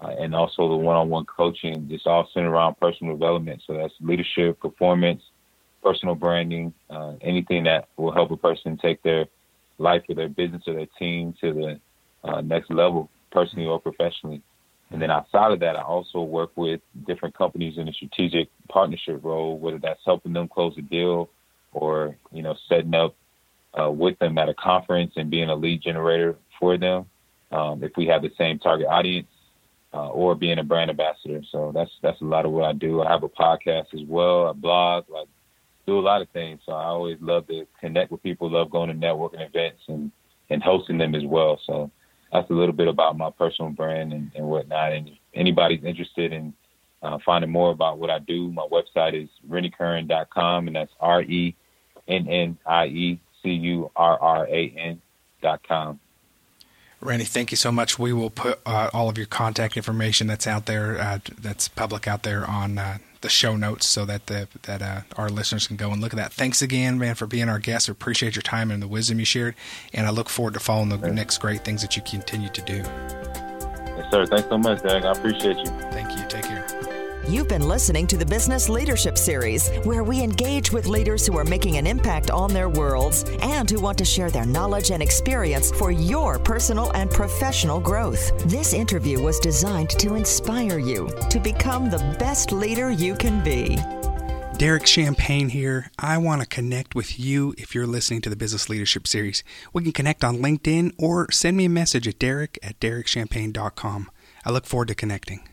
uh, 0.00 0.08
and 0.18 0.34
also 0.34 0.70
the 0.70 0.76
one-on-one 0.76 1.26
coaching. 1.26 1.86
Just 1.90 2.06
all 2.06 2.26
centered 2.32 2.48
around 2.48 2.78
personal 2.78 3.12
development. 3.12 3.62
So 3.66 3.74
that's 3.74 3.92
leadership, 4.00 4.58
performance, 4.58 5.20
personal 5.82 6.14
branding, 6.14 6.72
uh, 6.90 7.14
anything 7.20 7.64
that 7.64 7.88
will 7.96 8.12
help 8.12 8.30
a 8.30 8.36
person 8.36 8.76
take 8.76 9.02
their 9.02 9.26
life 9.78 10.02
or 10.08 10.14
their 10.14 10.28
business 10.28 10.62
or 10.66 10.74
their 10.74 10.88
team 10.98 11.34
to 11.40 11.52
the 11.52 11.80
uh, 12.28 12.40
next 12.40 12.70
level, 12.70 13.10
personally 13.30 13.66
or 13.66 13.80
professionally. 13.80 14.42
And 14.90 15.02
then 15.02 15.10
outside 15.10 15.52
of 15.52 15.60
that, 15.60 15.76
I 15.76 15.82
also 15.82 16.22
work 16.22 16.50
with 16.54 16.80
different 17.06 17.36
companies 17.36 17.76
in 17.76 17.88
a 17.88 17.92
strategic 17.92 18.48
partnership 18.68 19.20
role, 19.22 19.58
whether 19.58 19.78
that's 19.78 20.00
helping 20.04 20.32
them 20.32 20.48
close 20.48 20.74
a 20.78 20.82
deal 20.82 21.28
or, 21.72 22.16
you 22.32 22.42
know, 22.42 22.54
setting 22.68 22.94
up 22.94 23.14
uh, 23.78 23.90
with 23.90 24.18
them 24.18 24.38
at 24.38 24.48
a 24.48 24.54
conference 24.54 25.12
and 25.16 25.30
being 25.30 25.50
a 25.50 25.54
lead 25.54 25.82
generator 25.82 26.36
for 26.58 26.78
them. 26.78 27.06
Um, 27.50 27.82
if 27.82 27.92
we 27.96 28.06
have 28.06 28.22
the 28.22 28.30
same 28.38 28.58
target 28.58 28.86
audience, 28.86 29.28
uh, 29.96 30.08
or 30.08 30.34
being 30.34 30.58
a 30.58 30.64
brand 30.64 30.90
ambassador. 30.90 31.42
So 31.50 31.72
that's 31.74 31.90
that's 32.02 32.20
a 32.20 32.24
lot 32.24 32.44
of 32.44 32.52
what 32.52 32.64
I 32.64 32.72
do. 32.72 33.02
I 33.02 33.10
have 33.10 33.22
a 33.22 33.28
podcast 33.28 33.94
as 33.94 34.06
well, 34.06 34.48
a 34.48 34.54
blog, 34.54 35.08
like 35.08 35.28
do 35.86 35.98
a 35.98 36.00
lot 36.00 36.22
of 36.22 36.28
things. 36.30 36.60
So 36.66 36.72
I 36.72 36.84
always 36.84 37.18
love 37.20 37.46
to 37.48 37.66
connect 37.80 38.10
with 38.10 38.22
people, 38.22 38.50
love 38.50 38.70
going 38.70 38.88
to 38.88 38.94
networking 38.94 39.46
events 39.46 39.82
and, 39.88 40.10
and 40.50 40.62
hosting 40.62 40.98
them 40.98 41.14
as 41.14 41.24
well. 41.24 41.60
So 41.64 41.90
that's 42.32 42.50
a 42.50 42.54
little 42.54 42.74
bit 42.74 42.88
about 42.88 43.16
my 43.16 43.30
personal 43.30 43.70
brand 43.70 44.12
and, 44.12 44.30
and 44.34 44.46
whatnot. 44.46 44.92
And 44.92 45.08
if 45.08 45.14
anybody's 45.34 45.84
interested 45.84 46.32
in 46.32 46.52
uh, 47.02 47.18
finding 47.24 47.50
more 47.50 47.70
about 47.70 47.98
what 47.98 48.10
I 48.10 48.18
do, 48.18 48.50
my 48.50 48.66
website 48.70 49.20
is 49.20 49.28
renniecurran.com, 49.48 50.66
and 50.66 50.76
that's 50.76 50.92
R 51.00 51.22
E 51.22 51.54
N 52.08 52.28
N 52.28 52.58
I 52.66 52.86
E 52.86 53.20
C 53.42 53.50
U 53.50 53.90
R 53.94 54.18
R 54.20 54.46
A 54.48 54.74
N 54.76 55.00
dot 55.42 55.66
com. 55.66 56.00
Rennie, 57.00 57.24
thank 57.24 57.50
you 57.50 57.56
so 57.56 57.70
much. 57.70 57.98
We 57.98 58.12
will 58.12 58.30
put 58.30 58.60
uh, 58.64 58.90
all 58.92 59.08
of 59.08 59.18
your 59.18 59.26
contact 59.26 59.76
information 59.76 60.26
that's 60.26 60.46
out 60.46 60.66
there, 60.66 60.98
uh, 60.98 61.18
that's 61.38 61.68
public 61.68 62.08
out 62.08 62.22
there 62.22 62.48
on 62.48 62.78
uh, 62.78 62.98
the 63.26 63.30
show 63.30 63.56
notes 63.56 63.88
so 63.88 64.04
that 64.04 64.26
the, 64.26 64.46
that 64.62 64.82
uh, 64.82 65.00
our 65.16 65.28
listeners 65.28 65.66
can 65.66 65.76
go 65.76 65.90
and 65.90 66.00
look 66.00 66.12
at 66.12 66.16
that. 66.16 66.32
Thanks 66.32 66.62
again, 66.62 66.96
man, 66.96 67.16
for 67.16 67.26
being 67.26 67.48
our 67.48 67.58
guest. 67.58 67.88
I 67.88 67.92
appreciate 67.92 68.36
your 68.36 68.42
time 68.42 68.70
and 68.70 68.80
the 68.80 68.86
wisdom 68.86 69.18
you 69.18 69.24
shared, 69.24 69.56
and 69.92 70.06
I 70.06 70.10
look 70.10 70.28
forward 70.28 70.54
to 70.54 70.60
following 70.60 70.90
the 70.90 71.10
next 71.10 71.38
great 71.38 71.64
things 71.64 71.82
that 71.82 71.96
you 71.96 72.02
continue 72.02 72.48
to 72.50 72.62
do. 72.62 72.76
Yes, 72.76 74.10
sir. 74.12 74.26
Thanks 74.26 74.48
so 74.48 74.58
much, 74.58 74.80
Derek. 74.82 75.04
I 75.04 75.10
appreciate 75.10 75.56
you. 75.56 75.66
Thank 75.90 76.16
you. 76.16 76.24
Take 76.28 76.44
care. 76.44 76.85
You've 77.28 77.48
been 77.48 77.66
listening 77.66 78.06
to 78.08 78.16
the 78.16 78.24
Business 78.24 78.68
Leadership 78.68 79.18
Series, 79.18 79.68
where 79.84 80.04
we 80.04 80.22
engage 80.22 80.70
with 80.70 80.86
leaders 80.86 81.26
who 81.26 81.36
are 81.36 81.44
making 81.44 81.76
an 81.76 81.86
impact 81.86 82.30
on 82.30 82.52
their 82.52 82.68
worlds 82.68 83.24
and 83.42 83.68
who 83.68 83.80
want 83.80 83.98
to 83.98 84.04
share 84.04 84.30
their 84.30 84.46
knowledge 84.46 84.92
and 84.92 85.02
experience 85.02 85.72
for 85.72 85.90
your 85.90 86.38
personal 86.38 86.92
and 86.92 87.10
professional 87.10 87.80
growth. 87.80 88.32
This 88.48 88.72
interview 88.72 89.20
was 89.20 89.40
designed 89.40 89.90
to 89.90 90.14
inspire 90.14 90.78
you 90.78 91.10
to 91.30 91.40
become 91.40 91.90
the 91.90 92.16
best 92.18 92.52
leader 92.52 92.90
you 92.90 93.16
can 93.16 93.42
be. 93.42 93.76
Derek 94.58 94.86
Champagne 94.86 95.50
here. 95.50 95.90
I 95.98 96.16
want 96.18 96.40
to 96.42 96.46
connect 96.46 96.94
with 96.94 97.18
you 97.18 97.54
if 97.58 97.74
you're 97.74 97.86
listening 97.86 98.22
to 98.22 98.30
the 98.30 98.36
Business 98.36 98.70
Leadership 98.70 99.06
Series. 99.06 99.44
We 99.72 99.82
can 99.82 99.92
connect 99.92 100.24
on 100.24 100.38
LinkedIn 100.38 100.92
or 100.96 101.30
send 101.30 101.56
me 101.56 101.66
a 101.66 101.70
message 101.70 102.08
at 102.08 102.18
derek 102.18 102.58
at 102.62 102.80
derekchampagne.com. 102.80 104.10
I 104.44 104.50
look 104.50 104.64
forward 104.64 104.88
to 104.88 104.94
connecting. 104.94 105.46